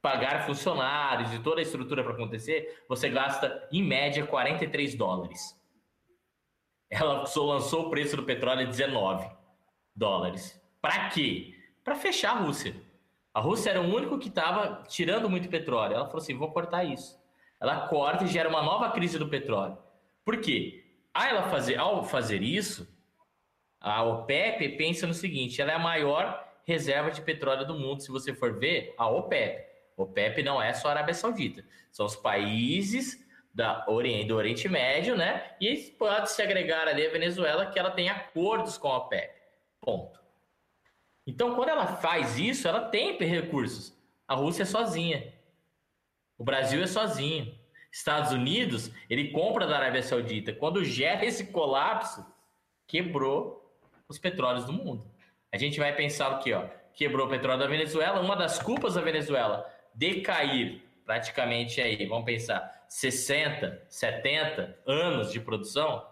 pagar 0.00 0.46
funcionários 0.46 1.32
e 1.34 1.38
toda 1.40 1.60
a 1.60 1.62
estrutura 1.62 2.02
para 2.02 2.14
acontecer, 2.14 2.84
você 2.88 3.08
gasta 3.08 3.68
em 3.70 3.82
média 3.82 4.26
43 4.26 4.94
dólares. 4.94 5.54
Ela 6.90 7.26
só 7.26 7.44
lançou 7.44 7.86
o 7.86 7.90
preço 7.90 8.16
do 8.16 8.22
petróleo 8.22 8.66
a 8.66 8.70
19 8.70 9.30
dólares. 9.94 10.58
Para 10.80 11.10
quê? 11.10 11.54
Para 11.84 11.94
fechar 11.94 12.36
a 12.36 12.40
Rússia. 12.40 12.74
A 13.38 13.40
Rússia 13.40 13.70
era 13.70 13.80
o 13.80 13.94
único 13.94 14.18
que 14.18 14.26
estava 14.26 14.82
tirando 14.88 15.30
muito 15.30 15.48
petróleo. 15.48 15.94
Ela 15.94 16.06
falou 16.06 16.18
assim: 16.20 16.36
vou 16.36 16.50
cortar 16.50 16.82
isso. 16.82 17.16
Ela 17.60 17.86
corta 17.86 18.24
e 18.24 18.26
gera 18.26 18.48
uma 18.48 18.64
nova 18.64 18.90
crise 18.90 19.16
do 19.16 19.28
petróleo. 19.28 19.78
Por 20.24 20.40
quê? 20.40 20.84
Ao, 21.14 21.24
ela 21.24 21.42
fazer, 21.44 21.78
ao 21.78 22.02
fazer 22.02 22.42
isso, 22.42 22.92
a 23.80 24.02
OPEP 24.02 24.70
pensa 24.70 25.06
no 25.06 25.14
seguinte: 25.14 25.62
ela 25.62 25.70
é 25.70 25.76
a 25.76 25.78
maior 25.78 26.44
reserva 26.64 27.12
de 27.12 27.22
petróleo 27.22 27.64
do 27.64 27.78
mundo. 27.78 28.02
Se 28.02 28.10
você 28.10 28.34
for 28.34 28.58
ver, 28.58 28.92
a 28.98 29.08
OPEP. 29.08 29.68
OPEP 29.96 30.42
não 30.42 30.60
é 30.60 30.72
só 30.72 30.88
a 30.88 30.90
Arábia 30.90 31.14
Saudita, 31.14 31.64
são 31.92 32.06
os 32.06 32.16
países 32.16 33.24
da 33.54 33.84
Oriente, 33.86 34.26
do 34.26 34.34
Oriente 34.34 34.68
Médio, 34.68 35.16
né? 35.16 35.52
E 35.60 35.76
pode 35.96 36.32
se 36.32 36.42
agregar 36.42 36.88
ali 36.88 37.06
a 37.06 37.10
Venezuela, 37.10 37.66
que 37.66 37.78
ela 37.78 37.92
tem 37.92 38.08
acordos 38.08 38.76
com 38.76 38.88
a 38.88 38.96
OPEP. 38.96 39.32
Ponto. 39.80 40.17
Então, 41.28 41.54
quando 41.54 41.68
ela 41.68 41.86
faz 41.86 42.38
isso, 42.38 42.66
ela 42.66 42.88
tem 42.88 43.18
recursos. 43.18 43.94
A 44.26 44.34
Rússia 44.34 44.62
é 44.62 44.64
sozinha. 44.64 45.30
O 46.38 46.42
Brasil 46.42 46.82
é 46.82 46.86
sozinho. 46.86 47.54
Estados 47.92 48.32
Unidos, 48.32 48.90
ele 49.10 49.30
compra 49.30 49.66
da 49.66 49.76
Arábia 49.76 50.02
Saudita. 50.02 50.54
Quando 50.54 50.82
gera 50.82 51.26
esse 51.26 51.48
colapso, 51.48 52.24
quebrou 52.86 53.70
os 54.08 54.18
petróleos 54.18 54.64
do 54.64 54.72
mundo. 54.72 55.04
A 55.52 55.58
gente 55.58 55.78
vai 55.78 55.94
pensar 55.94 56.30
o 56.30 56.38
quê? 56.38 56.54
Ó? 56.54 56.64
Quebrou 56.94 57.26
o 57.26 57.30
petróleo 57.30 57.60
da 57.60 57.66
Venezuela. 57.66 58.20
Uma 58.20 58.34
das 58.34 58.58
culpas 58.58 58.94
da 58.94 59.02
Venezuela 59.02 59.70
decair 59.94 60.80
praticamente 61.04 61.78
aí, 61.82 62.06
vamos 62.06 62.24
pensar, 62.24 62.86
60, 62.88 63.86
70 63.86 64.78
anos 64.86 65.30
de 65.30 65.40
produção, 65.40 66.06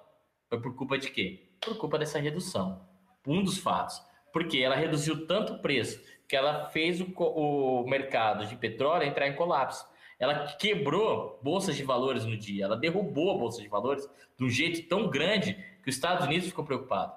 foi 0.46 0.61
por 0.61 0.74
culpa 0.76 0.98
de 0.98 1.11
quê? 1.11 1.48
Por 1.59 1.79
culpa 1.79 1.98
dessa 1.98 2.18
redução 2.18 2.87
um 3.26 3.42
dos 3.42 3.59
fatos. 3.59 4.00
Porque 4.37 4.59
ela 4.59 4.77
reduziu 4.77 5.27
tanto 5.27 5.55
o 5.55 5.59
preço 5.61 5.99
que 6.29 6.37
ela 6.37 6.66
fez 6.66 7.01
o, 7.01 7.07
o 7.07 7.88
mercado 7.88 8.44
de 8.44 8.55
petróleo 8.55 9.09
entrar 9.09 9.27
em 9.27 9.35
colapso. 9.35 9.87
Ela 10.18 10.46
quebrou 10.59 11.40
bolsas 11.42 11.75
de 11.75 11.83
valores 11.83 12.27
no 12.27 12.37
dia, 12.37 12.66
ela 12.66 12.77
derrubou 12.77 13.31
a 13.31 13.38
bolsa 13.38 13.62
de 13.62 13.68
valores 13.68 14.07
de 14.37 14.44
um 14.44 14.51
jeito 14.51 14.87
tão 14.90 15.09
grande 15.09 15.55
que 15.83 15.88
os 15.88 15.94
Estados 15.94 16.27
Unidos 16.27 16.49
ficou 16.49 16.66
preocupado. 16.66 17.14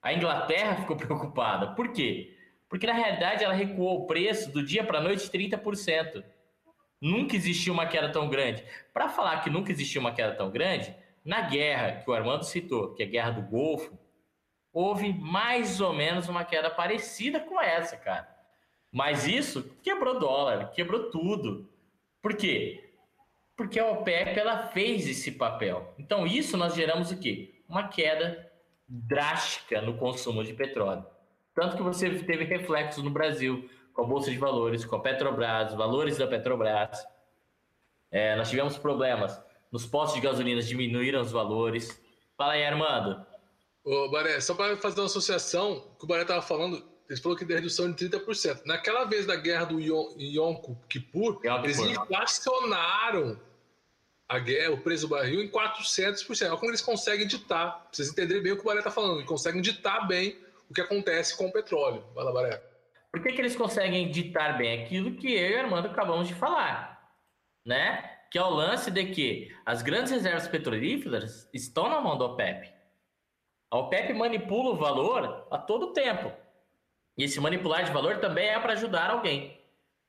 A 0.00 0.14
Inglaterra 0.14 0.76
ficou 0.76 0.96
preocupada. 0.96 1.74
Por 1.74 1.92
quê? 1.92 2.34
Porque 2.66 2.86
na 2.86 2.94
realidade 2.94 3.44
ela 3.44 3.52
recuou 3.52 4.00
o 4.00 4.06
preço 4.06 4.50
do 4.50 4.64
dia 4.64 4.82
para 4.82 5.00
a 5.00 5.02
noite 5.02 5.30
30%. 5.30 6.24
Nunca 6.98 7.36
existiu 7.36 7.74
uma 7.74 7.84
queda 7.84 8.08
tão 8.10 8.30
grande. 8.30 8.64
Para 8.94 9.10
falar 9.10 9.42
que 9.42 9.50
nunca 9.50 9.70
existiu 9.70 10.00
uma 10.00 10.14
queda 10.14 10.34
tão 10.34 10.50
grande, 10.50 10.96
na 11.22 11.42
guerra 11.42 12.00
que 12.00 12.10
o 12.10 12.14
Armando 12.14 12.44
citou, 12.44 12.94
que 12.94 13.02
é 13.02 13.06
a 13.06 13.10
guerra 13.10 13.30
do 13.32 13.42
Golfo, 13.42 14.00
houve 14.72 15.12
mais 15.12 15.80
ou 15.80 15.92
menos 15.92 16.28
uma 16.28 16.44
queda 16.44 16.70
parecida 16.70 17.40
com 17.40 17.60
essa, 17.60 17.96
cara. 17.96 18.28
Mas 18.90 19.26
isso 19.26 19.76
quebrou 19.82 20.18
dólar, 20.18 20.70
quebrou 20.72 21.10
tudo. 21.10 21.68
Por 22.20 22.36
quê? 22.36 22.92
Porque 23.56 23.78
a 23.78 23.90
OPEP 23.90 24.38
ela 24.38 24.66
fez 24.68 25.08
esse 25.08 25.32
papel. 25.32 25.94
Então 25.98 26.26
isso 26.26 26.56
nós 26.56 26.74
geramos 26.74 27.10
o 27.10 27.18
quê? 27.18 27.62
Uma 27.68 27.88
queda 27.88 28.50
drástica 28.88 29.80
no 29.80 29.96
consumo 29.96 30.44
de 30.44 30.52
petróleo. 30.52 31.04
Tanto 31.54 31.76
que 31.76 31.82
você 31.82 32.10
teve 32.22 32.44
reflexos 32.44 33.02
no 33.02 33.10
Brasil 33.10 33.68
com 33.92 34.02
a 34.02 34.06
bolsa 34.06 34.30
de 34.30 34.38
valores, 34.38 34.84
com 34.84 34.96
a 34.96 35.00
Petrobras, 35.00 35.74
valores 35.74 36.16
da 36.16 36.26
Petrobras. 36.26 37.06
É, 38.10 38.36
nós 38.36 38.48
tivemos 38.48 38.78
problemas 38.78 39.42
nos 39.72 39.86
postos 39.86 40.20
de 40.20 40.26
gasolina 40.26 40.60
diminuíram 40.60 41.22
os 41.22 41.32
valores. 41.32 41.98
Fala 42.36 42.52
aí, 42.52 42.64
Armando. 42.64 43.24
Ô, 43.84 44.08
Baré, 44.08 44.40
só 44.40 44.54
para 44.54 44.76
fazer 44.76 45.00
uma 45.00 45.06
associação, 45.06 45.84
o 45.94 45.98
que 45.98 46.04
o 46.04 46.06
Baré 46.06 46.22
estava 46.22 46.42
falando, 46.42 46.84
eles 47.08 47.20
falou 47.20 47.36
que 47.36 47.44
deu 47.44 47.56
redução 47.56 47.90
de 47.90 48.08
30%. 48.08 48.62
Naquela 48.64 49.04
vez 49.04 49.26
da 49.26 49.36
guerra 49.36 49.64
do 49.64 49.80
Yom, 49.80 50.54
Kippur, 50.88 51.40
eles 51.64 51.78
inflacionaram 51.78 53.40
a 54.28 54.38
guerra, 54.38 54.72
o 54.72 54.80
preço 54.80 55.06
do 55.06 55.10
barril 55.10 55.42
em 55.42 55.48
400%. 55.48 56.48
Olha 56.48 56.56
como 56.56 56.70
eles 56.70 56.80
conseguem 56.80 57.26
ditar. 57.26 57.72
Pra 57.72 57.88
vocês 57.92 58.08
entenderem 58.08 58.42
bem 58.42 58.52
o 58.52 58.56
que 58.56 58.62
o 58.62 58.64
Baré 58.64 58.78
está 58.78 58.90
falando. 58.90 59.16
Eles 59.16 59.28
conseguem 59.28 59.60
ditar 59.60 60.06
bem 60.06 60.38
o 60.70 60.74
que 60.74 60.80
acontece 60.80 61.36
com 61.36 61.48
o 61.48 61.52
petróleo. 61.52 62.02
Vai 62.14 62.24
lá, 62.24 62.32
Baré. 62.32 62.62
Por 63.10 63.20
que, 63.22 63.32
que 63.32 63.40
eles 63.42 63.54
conseguem 63.54 64.10
ditar 64.10 64.56
bem 64.56 64.82
aquilo 64.82 65.14
que 65.16 65.30
eu 65.34 65.50
e 65.50 65.56
Armando 65.56 65.88
acabamos 65.88 66.28
de 66.28 66.34
falar? 66.34 67.12
Né? 67.66 68.10
Que 68.30 68.38
é 68.38 68.42
o 68.42 68.48
lance 68.48 68.90
de 68.90 69.04
que 69.06 69.54
as 69.66 69.82
grandes 69.82 70.10
reservas 70.10 70.48
petrolíferas 70.48 71.46
estão 71.52 71.90
na 71.90 72.00
mão 72.00 72.16
do 72.16 72.24
OPEP. 72.24 72.71
A 73.72 73.78
OPEP 73.78 74.12
manipula 74.12 74.72
o 74.72 74.76
valor 74.76 75.46
a 75.50 75.56
todo 75.56 75.94
tempo. 75.94 76.30
E 77.16 77.24
esse 77.24 77.40
manipular 77.40 77.82
de 77.82 77.90
valor 77.90 78.18
também 78.18 78.48
é 78.48 78.60
para 78.60 78.74
ajudar 78.74 79.08
alguém. 79.08 79.58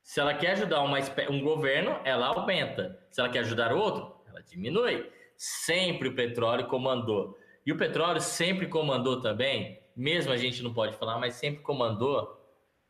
Se 0.02 0.20
ela 0.20 0.34
quer 0.34 0.50
ajudar 0.50 0.82
uma, 0.82 0.98
um 1.30 1.42
governo, 1.42 1.98
ela 2.04 2.26
aumenta. 2.26 3.02
Se 3.10 3.22
ela 3.22 3.30
quer 3.30 3.38
ajudar 3.38 3.72
outro, 3.72 4.14
ela 4.28 4.42
diminui. 4.42 5.10
Sempre 5.34 6.08
o 6.08 6.14
petróleo 6.14 6.66
comandou. 6.66 7.38
E 7.64 7.72
o 7.72 7.78
petróleo 7.78 8.20
sempre 8.20 8.66
comandou 8.66 9.22
também, 9.22 9.80
mesmo 9.96 10.30
a 10.30 10.36
gente 10.36 10.62
não 10.62 10.74
pode 10.74 10.94
falar, 10.98 11.18
mas 11.18 11.32
sempre 11.32 11.62
comandou 11.62 12.38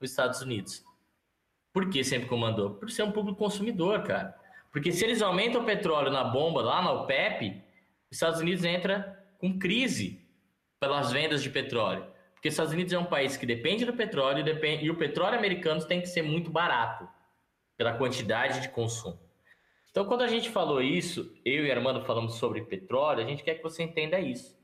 os 0.00 0.10
Estados 0.10 0.40
Unidos. 0.40 0.84
Por 1.72 1.88
que 1.88 2.02
sempre 2.02 2.28
comandou? 2.28 2.70
Por 2.70 2.90
ser 2.90 3.04
um 3.04 3.12
público 3.12 3.38
consumidor, 3.38 4.02
cara. 4.02 4.36
Porque 4.72 4.90
se 4.90 5.04
eles 5.04 5.22
aumentam 5.22 5.62
o 5.62 5.64
petróleo 5.64 6.10
na 6.10 6.24
bomba, 6.24 6.62
lá 6.62 6.82
na 6.82 6.90
OPEP, 6.90 7.62
os 8.10 8.16
Estados 8.16 8.40
Unidos 8.40 8.64
entra 8.64 9.24
com 9.38 9.56
crise 9.56 10.23
pelas 10.80 11.12
vendas 11.12 11.42
de 11.42 11.50
petróleo. 11.50 12.06
Porque 12.34 12.48
os 12.48 12.54
Estados 12.54 12.72
Unidos 12.72 12.92
é 12.92 12.98
um 12.98 13.04
país 13.04 13.36
que 13.36 13.46
depende 13.46 13.84
do 13.84 13.94
petróleo 13.94 14.44
e, 14.82 14.90
o 14.90 14.96
petróleo 14.96 15.38
americano 15.38 15.82
tem 15.84 16.00
que 16.00 16.06
ser 16.06 16.22
muito 16.22 16.50
barato 16.50 17.08
pela 17.76 17.94
quantidade 17.94 18.60
de 18.60 18.68
consumo. 18.68 19.18
Então, 19.90 20.04
quando 20.04 20.22
a 20.22 20.26
gente 20.28 20.50
falou 20.50 20.82
isso, 20.82 21.32
eu 21.44 21.64
e 21.64 21.70
Armando 21.70 22.04
falamos 22.04 22.34
sobre 22.34 22.62
petróleo, 22.62 23.24
a 23.24 23.26
gente 23.26 23.42
quer 23.42 23.54
que 23.54 23.62
você 23.62 23.82
entenda 23.82 24.20
isso. 24.20 24.58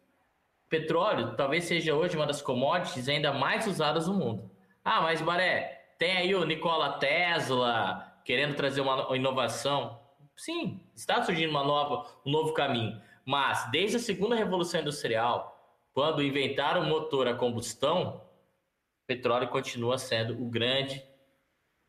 Petróleo 0.69 1.37
talvez 1.37 1.65
seja 1.65 1.95
hoje 1.95 2.17
uma 2.17 2.27
das 2.27 2.43
commodities 2.43 3.09
ainda 3.09 3.33
mais 3.33 3.67
usadas 3.67 4.07
no 4.07 4.15
mundo. 4.15 4.51
Ah, 4.85 5.01
mas 5.01 5.21
Baré, 5.21 5.95
tem 5.99 6.17
aí 6.17 6.35
o 6.35 6.45
Nikola 6.45 6.99
Tesla 6.99 8.11
querendo 8.25 8.55
trazer 8.55 8.81
uma 8.81 9.17
inovação. 9.17 10.01
Sim, 10.37 10.81
está 10.95 11.23
surgindo 11.23 11.51
uma 11.51 11.65
nova, 11.65 12.07
um 12.25 12.31
novo 12.31 12.53
caminho. 12.53 13.01
Mas 13.25 13.71
desde 13.71 13.97
a 13.97 14.01
segunda 14.01 14.35
revolução 14.35 14.81
industrial, 14.81 15.60
quando 15.93 16.23
inventaram 16.23 16.83
o 16.83 16.87
motor 16.87 17.27
a 17.27 17.35
combustão, 17.35 18.23
o 19.03 19.07
petróleo 19.07 19.49
continua 19.49 19.99
sendo 19.99 20.41
o 20.41 20.49
grande, 20.49 21.03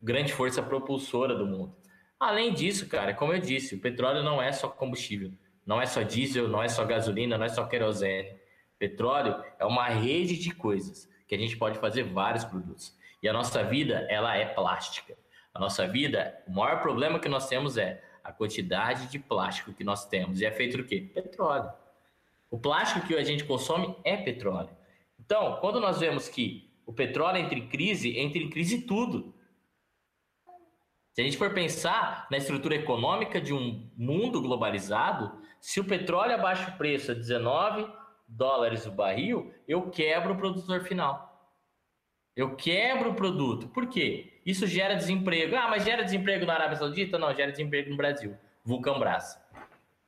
grande 0.01 0.33
força 0.33 0.61
propulsora 0.61 1.35
do 1.35 1.45
mundo. 1.45 1.75
Além 2.19 2.53
disso, 2.53 2.87
cara, 2.87 3.13
como 3.13 3.33
eu 3.33 3.39
disse, 3.39 3.75
o 3.75 3.79
petróleo 3.79 4.23
não 4.23 4.41
é 4.41 4.51
só 4.51 4.69
combustível, 4.69 5.31
não 5.65 5.81
é 5.81 5.85
só 5.85 6.01
diesel, 6.01 6.47
não 6.47 6.61
é 6.61 6.67
só 6.67 6.85
gasolina, 6.85 7.37
não 7.37 7.45
é 7.45 7.49
só 7.49 7.65
querosene. 7.65 8.39
Petróleo 8.77 9.43
é 9.59 9.65
uma 9.65 9.87
rede 9.87 10.37
de 10.37 10.51
coisas 10.51 11.07
que 11.27 11.35
a 11.35 11.37
gente 11.37 11.55
pode 11.57 11.79
fazer 11.79 12.03
vários 12.03 12.43
produtos. 12.43 12.95
E 13.21 13.29
a 13.29 13.33
nossa 13.33 13.63
vida, 13.63 14.05
ela 14.09 14.35
é 14.35 14.45
plástica. 14.45 15.15
a 15.53 15.59
nossa 15.59 15.87
vida, 15.87 16.41
o 16.47 16.51
maior 16.51 16.81
problema 16.81 17.19
que 17.19 17.29
nós 17.29 17.47
temos 17.47 17.77
é 17.77 18.01
a 18.23 18.31
quantidade 18.31 19.07
de 19.07 19.19
plástico 19.19 19.73
que 19.73 19.83
nós 19.83 20.05
temos. 20.05 20.41
E 20.41 20.45
é 20.45 20.51
feito 20.51 20.77
do 20.77 20.83
quê? 20.83 21.11
Petróleo. 21.13 21.71
O 22.51 22.59
plástico 22.59 23.07
que 23.07 23.15
a 23.15 23.23
gente 23.23 23.45
consome 23.45 23.95
é 24.03 24.17
petróleo. 24.17 24.69
Então, 25.17 25.57
quando 25.61 25.79
nós 25.79 26.01
vemos 26.01 26.27
que 26.27 26.69
o 26.85 26.91
petróleo 26.91 27.37
entra 27.37 27.57
em 27.57 27.69
crise, 27.69 28.19
entra 28.19 28.39
em 28.39 28.49
crise 28.49 28.81
tudo. 28.81 29.33
Se 31.13 31.21
a 31.21 31.23
gente 31.23 31.37
for 31.37 31.53
pensar 31.53 32.27
na 32.29 32.37
estrutura 32.37 32.75
econômica 32.75 33.39
de 33.39 33.53
um 33.53 33.89
mundo 33.95 34.41
globalizado, 34.41 35.41
se 35.61 35.79
o 35.79 35.85
petróleo 35.85 36.35
abaixa 36.35 36.71
o 36.71 36.77
preço 36.77 37.11
a 37.11 37.15
19 37.15 37.87
dólares 38.27 38.85
o 38.85 38.91
barril, 38.91 39.53
eu 39.65 39.89
quebro 39.89 40.33
o 40.33 40.37
produtor 40.37 40.81
final. 40.81 41.31
Eu 42.35 42.55
quebro 42.55 43.11
o 43.11 43.15
produto. 43.15 43.69
Por 43.69 43.87
quê? 43.87 44.41
Isso 44.45 44.67
gera 44.67 44.95
desemprego. 44.95 45.55
Ah, 45.55 45.69
mas 45.69 45.85
gera 45.85 46.03
desemprego 46.03 46.45
na 46.45 46.53
Arábia 46.53 46.77
Saudita? 46.77 47.17
Não, 47.17 47.33
gera 47.33 47.51
desemprego 47.51 47.89
no 47.89 47.97
Brasil. 47.97 48.35
Vulcambras, 48.63 49.39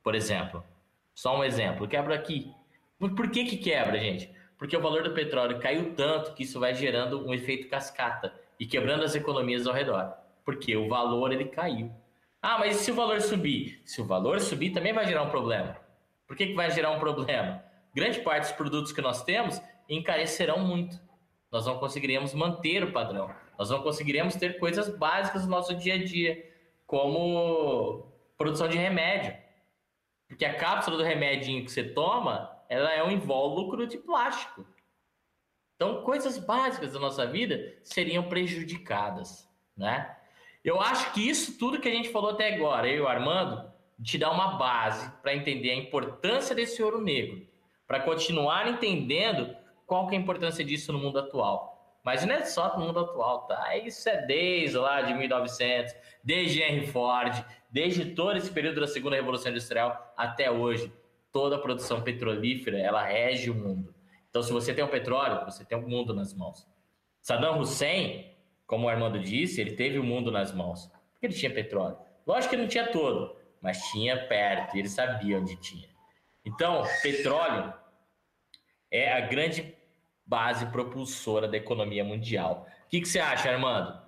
por 0.02 0.14
exemplo. 0.14 0.64
Só 1.14 1.38
um 1.38 1.44
exemplo. 1.44 1.88
Quebra 1.88 2.14
aqui. 2.14 2.52
Por 2.98 3.30
que 3.30 3.44
que 3.44 3.56
quebra, 3.56 3.98
gente? 3.98 4.30
Porque 4.58 4.76
o 4.76 4.80
valor 4.80 5.02
do 5.02 5.14
petróleo 5.14 5.58
caiu 5.60 5.94
tanto 5.94 6.34
que 6.34 6.42
isso 6.42 6.58
vai 6.58 6.74
gerando 6.74 7.26
um 7.26 7.34
efeito 7.34 7.68
cascata 7.68 8.32
e 8.58 8.66
quebrando 8.66 9.04
as 9.04 9.14
economias 9.14 9.66
ao 9.66 9.74
redor. 9.74 10.12
Porque 10.44 10.76
o 10.76 10.88
valor 10.88 11.32
ele 11.32 11.46
caiu. 11.46 11.90
Ah, 12.40 12.58
mas 12.58 12.80
e 12.80 12.84
se 12.84 12.90
o 12.90 12.94
valor 12.94 13.20
subir? 13.20 13.80
Se 13.84 14.00
o 14.00 14.06
valor 14.06 14.40
subir, 14.40 14.70
também 14.70 14.92
vai 14.92 15.06
gerar 15.06 15.22
um 15.22 15.30
problema. 15.30 15.76
Por 16.26 16.36
que, 16.36 16.48
que 16.48 16.54
vai 16.54 16.70
gerar 16.70 16.90
um 16.90 16.98
problema? 16.98 17.62
Grande 17.94 18.20
parte 18.20 18.42
dos 18.42 18.52
produtos 18.52 18.92
que 18.92 19.00
nós 19.00 19.22
temos 19.24 19.60
encarecerão 19.88 20.58
muito 20.58 20.98
nós 21.54 21.66
não 21.66 21.78
conseguiríamos 21.78 22.34
manter 22.34 22.82
o 22.82 22.90
padrão. 22.90 23.32
Nós 23.56 23.70
não 23.70 23.80
conseguiríamos 23.80 24.34
ter 24.34 24.58
coisas 24.58 24.88
básicas 24.88 25.44
no 25.44 25.50
nosso 25.52 25.72
dia 25.76 25.94
a 25.94 26.04
dia, 26.04 26.44
como 26.84 28.08
produção 28.36 28.66
de 28.66 28.76
remédio. 28.76 29.36
Porque 30.28 30.44
a 30.44 30.56
cápsula 30.56 30.96
do 30.96 31.02
remedinho 31.02 31.64
que 31.64 31.70
você 31.70 31.84
toma, 31.84 32.50
ela 32.68 32.92
é 32.92 33.02
um 33.02 33.10
invólucro 33.10 33.86
de 33.86 33.98
plástico. 33.98 34.66
Então, 35.76 36.02
coisas 36.02 36.38
básicas 36.38 36.92
da 36.92 37.00
nossa 37.00 37.26
vida 37.26 37.76
seriam 37.82 38.28
prejudicadas, 38.28 39.48
né? 39.76 40.16
Eu 40.64 40.80
acho 40.80 41.12
que 41.12 41.28
isso 41.28 41.58
tudo 41.58 41.80
que 41.80 41.88
a 41.88 41.92
gente 41.92 42.08
falou 42.08 42.30
até 42.30 42.54
agora, 42.54 42.88
eu 42.88 42.96
e 42.96 43.00
o 43.00 43.08
Armando, 43.08 43.70
te 44.02 44.16
dá 44.16 44.30
uma 44.30 44.56
base 44.56 45.10
para 45.20 45.34
entender 45.34 45.70
a 45.70 45.76
importância 45.76 46.54
desse 46.54 46.82
ouro 46.82 47.00
negro, 47.00 47.46
para 47.86 48.00
continuar 48.00 48.68
entendendo 48.68 49.54
qual 49.86 50.08
que 50.08 50.14
é 50.14 50.18
a 50.18 50.20
importância 50.20 50.64
disso 50.64 50.92
no 50.92 50.98
mundo 50.98 51.18
atual. 51.18 51.73
Mas 52.04 52.24
não 52.26 52.34
é 52.34 52.44
só 52.44 52.76
no 52.76 52.84
mundo 52.84 53.00
atual, 53.00 53.46
tá? 53.46 53.74
Isso 53.78 54.06
é 54.10 54.20
desde 54.20 54.76
lá 54.76 55.00
de 55.00 55.14
1900, 55.14 55.94
desde 56.22 56.62
Henry 56.62 56.86
Ford, 56.86 57.42
desde 57.70 58.14
todo 58.14 58.36
esse 58.36 58.50
período 58.50 58.82
da 58.82 58.86
segunda 58.86 59.16
revolução 59.16 59.50
industrial 59.50 60.12
até 60.14 60.50
hoje. 60.50 60.92
Toda 61.32 61.56
a 61.56 61.58
produção 61.58 62.02
petrolífera, 62.02 62.78
ela 62.78 63.02
rege 63.02 63.50
o 63.50 63.54
mundo. 63.54 63.94
Então, 64.28 64.42
se 64.42 64.52
você 64.52 64.74
tem 64.74 64.84
o 64.84 64.88
petróleo, 64.88 65.44
você 65.46 65.64
tem 65.64 65.78
o 65.78 65.88
mundo 65.88 66.14
nas 66.14 66.34
mãos. 66.34 66.68
Saddam 67.22 67.58
Hussein, 67.58 68.36
como 68.66 68.86
o 68.86 68.88
Armando 68.88 69.18
disse, 69.18 69.60
ele 69.60 69.72
teve 69.72 69.98
o 69.98 70.04
mundo 70.04 70.30
nas 70.30 70.52
mãos. 70.52 70.90
Porque 71.12 71.26
ele 71.26 71.34
tinha 71.34 71.52
petróleo. 71.52 71.96
Lógico 72.26 72.50
que 72.50 72.60
não 72.60 72.68
tinha 72.68 72.86
todo, 72.92 73.34
mas 73.60 73.78
tinha 73.90 74.26
perto, 74.26 74.76
ele 74.76 74.88
sabia 74.88 75.38
onde 75.38 75.56
tinha. 75.56 75.88
Então, 76.44 76.82
petróleo 77.02 77.72
é 78.90 79.12
a 79.12 79.20
grande 79.20 79.73
base 80.26 80.66
propulsora 80.66 81.46
da 81.46 81.56
economia 81.56 82.04
mundial. 82.04 82.66
O 82.86 82.90
que, 82.90 83.00
que 83.00 83.08
você 83.08 83.18
acha, 83.18 83.50
Armando? 83.50 84.00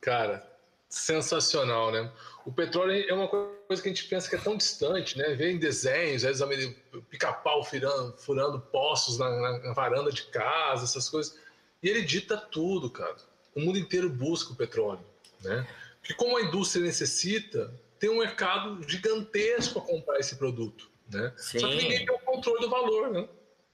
Cara, 0.00 0.46
sensacional, 0.88 1.92
né? 1.92 2.10
O 2.44 2.52
petróleo 2.52 3.04
é 3.08 3.14
uma 3.14 3.28
coisa 3.28 3.82
que 3.82 3.88
a 3.88 3.92
gente 3.92 4.08
pensa 4.08 4.28
que 4.28 4.36
é 4.36 4.40
tão 4.40 4.56
distante, 4.56 5.16
né? 5.16 5.34
Vê 5.34 5.52
em 5.52 5.58
desenhos, 5.58 6.24
às 6.24 6.40
vezes 6.40 6.74
pica-pau 7.08 7.62
furando, 7.64 8.16
furando 8.18 8.60
poços 8.60 9.18
na, 9.18 9.58
na, 9.60 9.72
varanda 9.72 10.10
de 10.10 10.24
casa, 10.24 10.84
essas 10.84 11.08
coisas. 11.08 11.38
E 11.82 11.88
ele 11.88 12.02
dita 12.02 12.36
tudo, 12.36 12.90
cara. 12.90 13.16
O 13.54 13.60
mundo 13.60 13.78
inteiro 13.78 14.08
busca 14.10 14.52
o 14.52 14.56
petróleo, 14.56 15.04
né? 15.40 15.66
Porque 16.00 16.14
como 16.14 16.36
a 16.36 16.42
indústria 16.42 16.84
necessita, 16.84 17.72
tem 17.98 18.10
um 18.10 18.18
mercado 18.18 18.82
gigantesco 18.88 19.78
a 19.78 19.82
comprar 19.82 20.18
esse 20.18 20.36
produto, 20.36 20.90
né? 21.12 21.32
Sim. 21.36 21.58
Só 21.58 21.68
que 21.68 21.76
ninguém 21.76 22.06
tem 22.06 22.14
o 22.14 22.18
controle 22.20 22.60
do 22.60 22.70
valor, 22.70 23.10
né? 23.10 23.28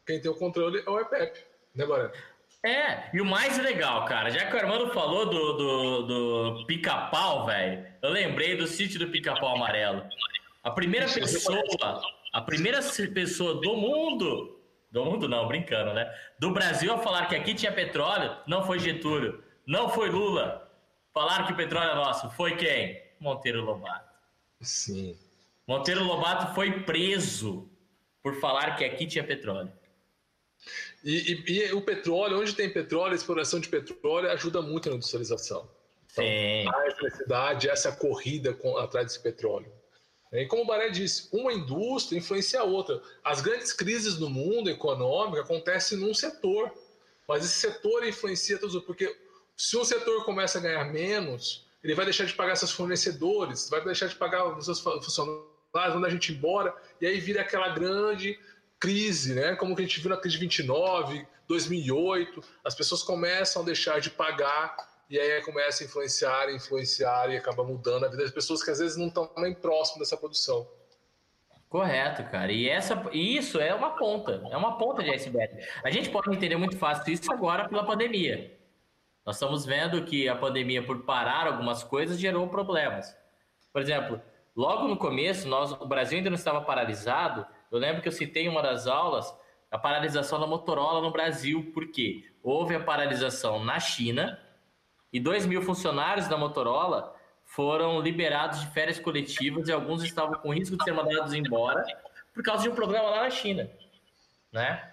Quem 0.06 0.20
tem 0.20 0.30
o 0.30 0.34
controle 0.34 0.82
é 0.86 0.88
o 0.88 1.00
EPEP, 1.00 1.44
né, 1.74 1.84
Barão? 1.84 2.10
É, 2.64 3.10
e 3.14 3.20
o 3.20 3.24
mais 3.24 3.58
legal, 3.58 4.04
cara, 4.06 4.30
já 4.30 4.46
que 4.46 4.54
o 4.54 4.58
Armando 4.58 4.92
falou 4.92 5.26
do, 5.26 5.52
do, 5.52 6.02
do 6.02 6.66
pica-pau, 6.66 7.46
velho, 7.46 7.86
eu 8.02 8.10
lembrei 8.10 8.56
do 8.56 8.66
sítio 8.66 8.98
do 8.98 9.08
pica-pau 9.08 9.54
amarelo. 9.54 10.04
A 10.64 10.70
primeira 10.70 11.06
pessoa, 11.06 11.62
a 12.32 12.40
primeira 12.40 12.80
pessoa 13.14 13.60
do 13.60 13.76
mundo, 13.76 14.60
do 14.90 15.04
mundo 15.04 15.28
não, 15.28 15.46
brincando, 15.46 15.92
né? 15.92 16.12
Do 16.40 16.50
Brasil 16.50 16.92
a 16.92 16.98
falar 16.98 17.26
que 17.26 17.36
aqui 17.36 17.54
tinha 17.54 17.70
petróleo, 17.70 18.36
não 18.46 18.64
foi 18.64 18.78
Getúlio, 18.78 19.42
não 19.66 19.88
foi 19.88 20.08
Lula. 20.08 20.68
Falaram 21.12 21.46
que 21.46 21.52
o 21.52 21.56
petróleo 21.56 21.90
é 21.90 21.94
nosso, 21.94 22.30
foi 22.30 22.56
quem? 22.56 23.00
Monteiro 23.20 23.64
Lobato. 23.64 24.10
Sim. 24.60 25.16
Monteiro 25.68 26.02
Lobato 26.02 26.52
foi 26.54 26.80
preso 26.80 27.68
por 28.22 28.34
falar 28.40 28.74
que 28.74 28.84
aqui 28.84 29.06
tinha 29.06 29.22
petróleo. 29.22 29.70
E, 31.06 31.40
e, 31.46 31.68
e, 31.68 31.72
o 31.72 31.80
petróleo, 31.80 32.40
onde 32.40 32.52
tem 32.52 32.68
petróleo, 32.68 33.12
a 33.12 33.14
exploração 33.14 33.60
de 33.60 33.68
petróleo 33.68 34.28
ajuda 34.28 34.60
muito 34.60 34.90
na 34.90 34.96
industrialização. 34.96 35.70
Então, 36.10 36.24
Sim. 36.24 36.66
a 36.66 36.84
necessidade, 36.84 37.68
essa 37.68 37.92
corrida 37.92 38.52
com, 38.52 38.76
atrás 38.76 39.06
desse 39.06 39.22
petróleo. 39.22 39.70
E 40.32 40.46
como 40.46 40.62
o 40.62 40.66
Baré 40.66 40.88
disse, 40.88 41.28
uma 41.32 41.52
indústria 41.52 42.18
influencia 42.18 42.60
a 42.60 42.64
outra. 42.64 43.00
As 43.22 43.40
grandes 43.40 43.72
crises 43.72 44.18
no 44.18 44.28
mundo 44.28 44.68
econômico 44.68 45.38
acontecem 45.38 45.96
num 45.96 46.12
setor, 46.12 46.72
mas 47.28 47.44
esse 47.44 47.54
setor 47.54 48.04
influencia 48.04 48.58
todos, 48.58 48.82
porque 48.82 49.16
se 49.56 49.76
um 49.76 49.84
setor 49.84 50.24
começa 50.24 50.58
a 50.58 50.60
ganhar 50.60 50.84
menos, 50.86 51.68
ele 51.84 51.94
vai 51.94 52.04
deixar 52.04 52.24
de 52.24 52.34
pagar 52.34 52.56
seus 52.56 52.72
fornecedores, 52.72 53.70
vai 53.70 53.82
deixar 53.84 54.08
de 54.08 54.16
pagar 54.16 54.44
os 54.44 54.64
seus 54.64 54.80
funcionários, 54.80 55.94
manda 55.94 56.08
a 56.08 56.10
gente 56.10 56.32
embora, 56.32 56.74
e 57.00 57.06
aí 57.06 57.20
vira 57.20 57.42
aquela 57.42 57.68
grande 57.68 58.36
crise, 58.78 59.34
né? 59.34 59.56
Como 59.56 59.74
que 59.74 59.82
a 59.82 59.84
gente 59.84 60.00
viu 60.00 60.10
na 60.10 60.16
crise 60.16 60.36
de 60.36 60.40
29, 60.42 61.26
2008, 61.48 62.42
as 62.64 62.74
pessoas 62.74 63.02
começam 63.02 63.62
a 63.62 63.64
deixar 63.64 64.00
de 64.00 64.10
pagar 64.10 64.76
e 65.08 65.18
aí 65.18 65.40
começa 65.42 65.84
a 65.84 65.86
influenciar, 65.86 66.52
influenciar 66.52 67.30
e 67.30 67.36
acaba 67.36 67.62
mudando 67.62 68.04
a 68.04 68.08
vida 68.08 68.22
das 68.22 68.32
pessoas 68.32 68.62
que 68.62 68.70
às 68.70 68.78
vezes 68.78 68.96
não 68.96 69.06
estão 69.06 69.30
nem 69.38 69.54
próximo 69.54 70.00
dessa 70.00 70.16
produção. 70.16 70.68
Correto, 71.68 72.24
cara. 72.30 72.50
E 72.52 72.68
essa, 72.68 73.04
isso 73.12 73.60
é 73.60 73.74
uma 73.74 73.90
ponta, 73.96 74.42
é 74.50 74.56
uma 74.56 74.78
ponta 74.78 75.02
de 75.02 75.10
iceberg. 75.10 75.64
A 75.82 75.90
gente 75.90 76.10
pode 76.10 76.30
entender 76.30 76.56
muito 76.56 76.76
fácil 76.76 77.12
isso 77.12 77.32
agora 77.32 77.68
pela 77.68 77.84
pandemia. 77.84 78.56
Nós 79.24 79.36
estamos 79.36 79.64
vendo 79.66 80.04
que 80.04 80.28
a 80.28 80.36
pandemia, 80.36 80.84
por 80.84 81.02
parar 81.02 81.46
algumas 81.48 81.82
coisas, 81.82 82.18
gerou 82.18 82.48
problemas. 82.48 83.16
Por 83.72 83.82
exemplo, 83.82 84.20
logo 84.54 84.86
no 84.86 84.96
começo, 84.96 85.48
nós, 85.48 85.72
o 85.72 85.86
Brasil 85.86 86.18
ainda 86.18 86.30
não 86.30 86.36
estava 86.36 86.60
paralisado, 86.60 87.44
eu 87.70 87.78
lembro 87.78 88.02
que 88.02 88.08
eu 88.08 88.12
citei 88.12 88.44
em 88.44 88.48
uma 88.48 88.62
das 88.62 88.86
aulas 88.86 89.32
a 89.70 89.78
paralisação 89.78 90.38
da 90.38 90.46
Motorola 90.46 91.00
no 91.00 91.10
Brasil, 91.10 91.70
porque 91.74 92.24
houve 92.42 92.74
a 92.74 92.80
paralisação 92.80 93.64
na 93.64 93.80
China 93.80 94.40
e 95.12 95.18
2 95.18 95.46
mil 95.46 95.62
funcionários 95.62 96.28
da 96.28 96.36
Motorola 96.36 97.14
foram 97.44 98.00
liberados 98.00 98.60
de 98.60 98.66
férias 98.68 98.98
coletivas 98.98 99.68
e 99.68 99.72
alguns 99.72 100.02
estavam 100.02 100.34
com 100.38 100.52
risco 100.52 100.76
de 100.76 100.84
ser 100.84 100.92
mandados 100.92 101.32
embora 101.32 101.84
por 102.34 102.42
causa 102.42 102.64
de 102.64 102.68
um 102.68 102.74
problema 102.74 103.08
lá 103.08 103.22
na 103.22 103.30
China, 103.30 103.70
né? 104.52 104.92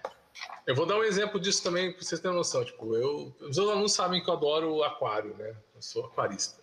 Eu 0.66 0.74
vou 0.74 0.86
dar 0.86 0.96
um 0.96 1.04
exemplo 1.04 1.38
disso 1.38 1.62
também 1.62 1.92
para 1.92 2.02
vocês 2.02 2.20
terem 2.20 2.36
noção. 2.36 2.64
Tipo, 2.64 2.96
eu, 2.96 3.36
os 3.40 3.58
alunos 3.58 3.92
sabem 3.92 4.22
que 4.22 4.28
eu 4.28 4.34
adoro 4.34 4.82
aquário, 4.82 5.36
né? 5.36 5.54
Eu 5.74 5.82
sou 5.82 6.06
aquarista. 6.06 6.58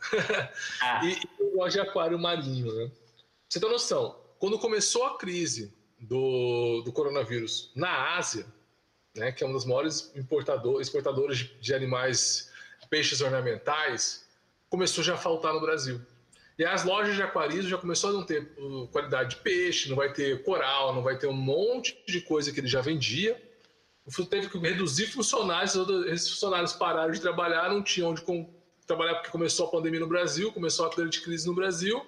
Ah. 0.81 1.05
e, 1.05 1.13
e 1.21 1.29
eu 1.39 1.51
gosto 1.51 1.73
de 1.73 1.79
aquário 1.79 2.19
marinho, 2.19 2.73
né? 2.73 2.87
Pra 2.87 2.95
você 3.47 3.59
ter 3.59 3.69
noção, 3.69 4.19
quando 4.39 4.59
começou 4.59 5.05
a 5.05 5.17
crise 5.17 5.73
do, 6.01 6.81
do 6.81 6.91
coronavírus 6.91 7.71
na 7.75 8.17
Ásia, 8.17 8.45
né, 9.15 9.31
que 9.31 9.43
é 9.43 9.47
um 9.47 9.53
dos 9.53 9.65
maiores 9.65 10.11
importador, 10.15 10.81
exportadores 10.81 11.37
de, 11.37 11.59
de 11.59 11.73
animais, 11.73 12.49
peixes 12.89 13.21
ornamentais, 13.21 14.27
começou 14.69 15.03
já 15.03 15.13
a 15.13 15.17
faltar 15.17 15.53
no 15.53 15.61
Brasil. 15.61 16.01
E 16.57 16.65
as 16.65 16.83
lojas 16.83 17.15
de 17.15 17.23
aquarismo 17.23 17.69
já 17.69 17.77
começou 17.77 18.09
a 18.09 18.13
não 18.13 18.23
ter 18.23 18.53
uh, 18.57 18.87
qualidade 18.87 19.31
de 19.31 19.35
peixe, 19.37 19.89
não 19.89 19.95
vai 19.95 20.11
ter 20.11 20.43
coral, 20.43 20.93
não 20.93 21.01
vai 21.01 21.17
ter 21.17 21.27
um 21.27 21.33
monte 21.33 21.97
de 22.07 22.21
coisa 22.21 22.51
que 22.51 22.59
ele 22.59 22.67
já 22.67 22.81
vendia. 22.81 23.41
Teve 24.29 24.49
que 24.49 24.57
reduzir 24.57 25.07
funcionários, 25.07 25.75
esses 26.07 26.29
funcionários 26.29 26.73
pararam 26.73 27.11
de 27.11 27.21
trabalhar, 27.21 27.69
não 27.69 27.81
tinham 27.81 28.09
onde 28.09 28.23
trabalhar 28.85 29.15
porque 29.15 29.29
começou 29.29 29.67
a 29.67 29.71
pandemia 29.71 29.99
no 29.99 30.07
Brasil, 30.07 30.51
começou 30.51 30.85
a 30.85 30.89
grande 30.89 31.21
crise 31.21 31.47
no 31.47 31.53
Brasil. 31.53 32.05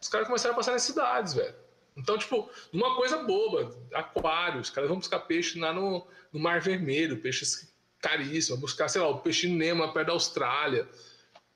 Os 0.00 0.08
caras 0.08 0.26
começaram 0.26 0.54
a 0.54 0.56
passar 0.56 0.72
nas 0.72 0.82
cidades, 0.82 1.32
velho. 1.32 1.61
Então, 1.96 2.16
tipo, 2.16 2.50
uma 2.72 2.96
coisa 2.96 3.18
boba, 3.18 3.74
aquários, 3.92 4.68
os 4.68 4.74
caras 4.74 4.88
vão 4.88 4.98
buscar 4.98 5.20
peixe 5.20 5.58
lá 5.58 5.72
no, 5.72 6.06
no 6.32 6.40
Mar 6.40 6.60
Vermelho, 6.60 7.20
peixes 7.20 7.72
caríssimos, 8.00 8.60
buscar, 8.60 8.88
sei 8.88 9.00
lá, 9.00 9.08
o 9.08 9.20
peixe 9.20 9.46
Nemo 9.46 9.90
perto 9.92 10.06
da 10.06 10.12
Austrália. 10.12 10.88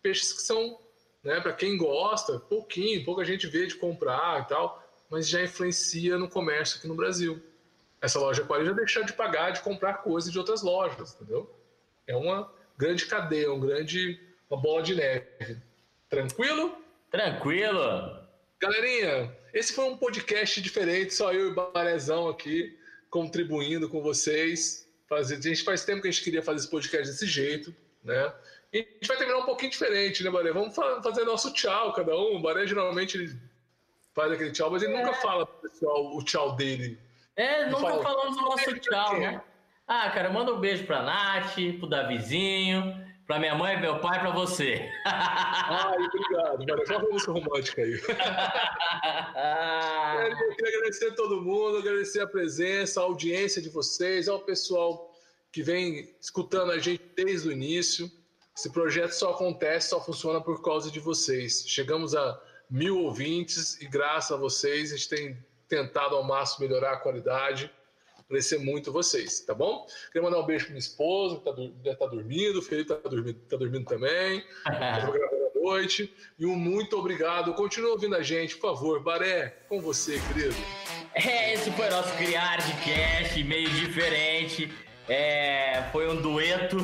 peixes 0.03 0.33
que 0.33 0.43
são, 0.43 0.79
né, 1.25 1.41
para 1.41 1.53
quem 1.53 1.77
gosta, 1.77 2.39
pouquinho, 2.39 3.05
pouca 3.05 3.25
gente 3.25 3.47
vê 3.47 3.67
de 3.67 3.75
comprar 3.75 4.43
e 4.43 4.49
tal, 4.49 4.83
mas 5.11 5.29
já 5.29 5.43
influencia 5.43 6.19
no 6.19 6.29
comércio 6.29 6.79
aqui 6.79 6.87
no 6.87 6.95
Brasil. 6.95 7.43
Essa 8.01 8.19
loja 8.19 8.45
pode 8.45 8.67
já 8.67 8.73
deixar 8.73 9.03
de 9.03 9.15
pagar, 9.15 9.51
de 9.51 9.61
comprar 9.61 9.95
coisas 9.95 10.31
de 10.31 10.39
outras 10.39 10.63
lojas, 10.63 11.15
entendeu? 11.15 11.51
É 12.07 12.15
uma 12.15 12.53
grande 12.77 13.07
cadeia, 13.07 13.53
um 13.53 13.59
grande, 13.59 14.21
uma 14.51 14.61
bola 14.61 14.83
de 14.83 14.95
neve. 14.95 15.61
Tranquilo? 16.09 16.77
Tranquilo. 17.11 18.27
Galerinha, 18.61 19.37
esse 19.57 19.73
foi 19.73 19.87
um 19.87 19.97
podcast 19.97 20.61
diferente, 20.61 21.15
só 21.15 21.33
eu 21.33 21.49
e 21.49 21.51
o 21.53 21.55
Barezão 21.55 22.29
aqui 22.29 22.79
contribuindo 23.09 23.89
com 23.89 24.03
vocês. 24.03 24.87
Fazer, 25.09 25.37
a 25.37 25.41
gente 25.41 25.65
faz 25.65 25.83
tempo 25.83 26.03
que 26.03 26.09
a 26.09 26.11
gente 26.11 26.23
queria 26.23 26.43
fazer 26.43 26.59
esse 26.59 26.71
podcast 26.71 27.11
desse 27.11 27.27
jeito, 27.27 27.75
né? 28.05 28.35
E 28.71 28.81
a 28.81 28.83
gente 28.83 29.09
vai 29.09 29.17
terminar 29.17 29.39
um 29.39 29.47
pouquinho 29.47 29.71
diferente, 29.71 30.23
né, 30.23 30.31
Baré? 30.31 30.53
Vamos 30.53 30.75
fazer 30.75 31.25
nosso 31.25 31.55
tchau, 31.55 31.95
cada 31.95 32.15
um. 32.15 32.37
O 32.37 32.43
Baré 32.43 32.67
geralmente 32.67 33.17
ele 33.17 33.35
faz 34.15 34.31
aquele 34.31 34.53
tchau, 34.53 34.71
mas 34.71 34.83
ele 34.83 34.93
é. 34.93 35.03
nunca 35.03 35.15
fala 35.15 35.47
pro 35.47 35.71
pessoal 35.71 36.15
o 36.15 36.23
tchau 36.23 36.55
dele. 36.55 36.99
É, 37.35 37.65
nunca 37.65 37.81
fala, 37.81 38.03
falamos 38.03 38.37
o 38.37 38.43
nosso 38.43 38.79
tchau, 38.79 39.19
né? 39.19 39.41
Ah, 39.89 40.11
cara, 40.11 40.29
manda 40.29 40.53
um 40.53 40.61
beijo 40.61 40.85
pra 40.85 41.03
Nath, 41.03 41.55
pro 41.79 41.89
Davizinho, 41.89 43.06
pra 43.27 43.39
minha 43.39 43.55
mãe, 43.55 43.79
meu 43.81 43.99
pai, 44.01 44.21
pra 44.21 44.31
você. 44.31 44.89
Ai, 45.05 45.99
obrigado, 45.99 46.65
Baré. 46.65 46.87
Fala 46.87 47.01
uma 47.01 47.11
música 47.11 47.33
romântica 47.33 47.83
aí. 47.83 47.95
Eu 50.41 50.57
queria 50.57 50.77
agradecer 50.77 51.09
a 51.09 51.15
todo 51.15 51.43
mundo, 51.43 51.79
agradecer 51.79 52.21
a 52.21 52.27
presença, 52.27 53.01
a 53.01 53.05
audiência 53.05 53.61
de 53.61 53.69
vocês, 53.69 54.29
ao 54.29 54.41
pessoal 54.41 55.13
que 55.53 55.63
vem 55.63 56.15
escutando 56.21 56.73
a 56.73 56.79
gente 56.79 57.03
desde 57.17 57.49
o 57.49 57.53
início. 57.53 58.11
Esse 58.57 58.71
projeto 58.71 59.13
só 59.13 59.33
acontece, 59.33 59.91
só 59.91 60.01
funciona 60.01 60.41
por 60.41 60.63
causa 60.63 60.91
de 60.91 61.01
vocês. 61.01 61.65
Chegamos 61.67 62.15
a 62.15 62.41
mil 62.71 62.99
ouvintes 62.99 63.81
e 63.81 63.87
graças 63.87 64.33
a 64.33 64.37
vocês 64.37 64.93
a 64.93 64.97
gente 64.97 65.09
tem 65.09 65.47
tentado 65.69 66.15
ao 66.15 66.25
máximo 66.25 66.67
melhorar 66.67 66.93
a 66.93 66.97
qualidade. 66.97 67.71
Agradecer 68.29 68.59
muito 68.59 68.93
vocês, 68.93 69.41
tá 69.41 69.55
bom? 69.55 69.87
Queria 70.13 70.29
mandar 70.29 70.43
um 70.43 70.47
beijo 70.47 70.65
para 70.65 70.73
minha 70.73 70.81
esposa, 70.81 71.37
que 71.37 71.45
tá, 71.45 71.53
deve 71.53 71.97
tá 71.97 72.07
dormindo, 72.07 72.59
o 72.59 72.63
Felipe 72.63 72.93
está 72.93 73.09
dormindo, 73.09 73.39
tá 73.49 73.57
dormindo 73.57 73.85
também. 73.85 74.45
à 74.67 75.61
noite. 75.67 76.13
E 76.39 76.47
um 76.47 76.55
muito 76.55 76.97
obrigado. 76.97 77.53
Continua 77.55 77.93
ouvindo 77.93 78.15
a 78.15 78.23
gente, 78.23 78.57
por 78.57 78.75
favor. 78.75 79.03
Baré, 79.03 79.57
com 79.69 79.81
você, 79.81 80.21
querido. 80.29 80.55
É, 81.15 81.55
esse 81.55 81.71
foi 81.73 81.89
nosso 81.89 82.15
Criar 82.17 82.59
de 82.59 82.73
Cast, 82.85 83.43
meio 83.45 83.69
diferente. 83.71 84.73
É, 85.09 85.89
foi 85.93 86.09
um 86.09 86.21
dueto. 86.21 86.77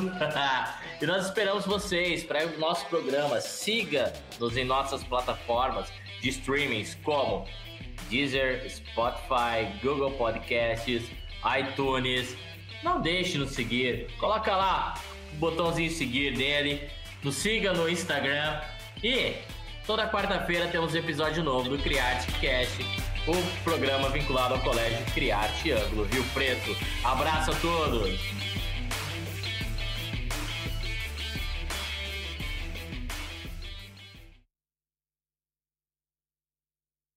e 1.01 1.05
nós 1.05 1.25
esperamos 1.25 1.65
vocês 1.65 2.23
para 2.23 2.45
o 2.45 2.59
nosso 2.59 2.85
programa. 2.87 3.39
Siga-nos 3.39 4.57
em 4.57 4.65
nossas 4.65 5.03
plataformas 5.03 5.89
de 6.21 6.29
streamings 6.29 6.95
como 7.03 7.45
Deezer, 8.09 8.69
Spotify, 8.69 9.79
Google 9.81 10.11
Podcasts, 10.11 11.03
iTunes. 11.59 12.35
Não 12.83 13.01
deixe 13.01 13.33
de 13.33 13.37
nos 13.39 13.51
seguir. 13.51 14.07
Coloca 14.19 14.55
lá 14.55 14.95
o 15.33 15.35
botãozinho 15.37 15.91
seguir 15.91 16.35
dele. 16.35 16.89
Nos 17.23 17.35
siga 17.35 17.73
no 17.73 17.89
Instagram. 17.89 18.61
E 19.03 19.35
toda 19.85 20.09
quarta-feira 20.09 20.67
temos 20.67 20.95
episódio 20.95 21.43
novo 21.43 21.69
do 21.69 21.77
Criarte 21.77 22.31
Cast, 22.39 22.83
o 23.27 23.63
programa 23.63 24.09
vinculado 24.09 24.53
ao 24.53 24.59
Colégio 24.61 25.03
Criarte 25.13 25.71
Ângulo 25.71 26.03
Rio 26.05 26.23
Preto. 26.33 26.75
Abraço 27.03 27.51
a 27.51 27.55
todos! 27.55 28.42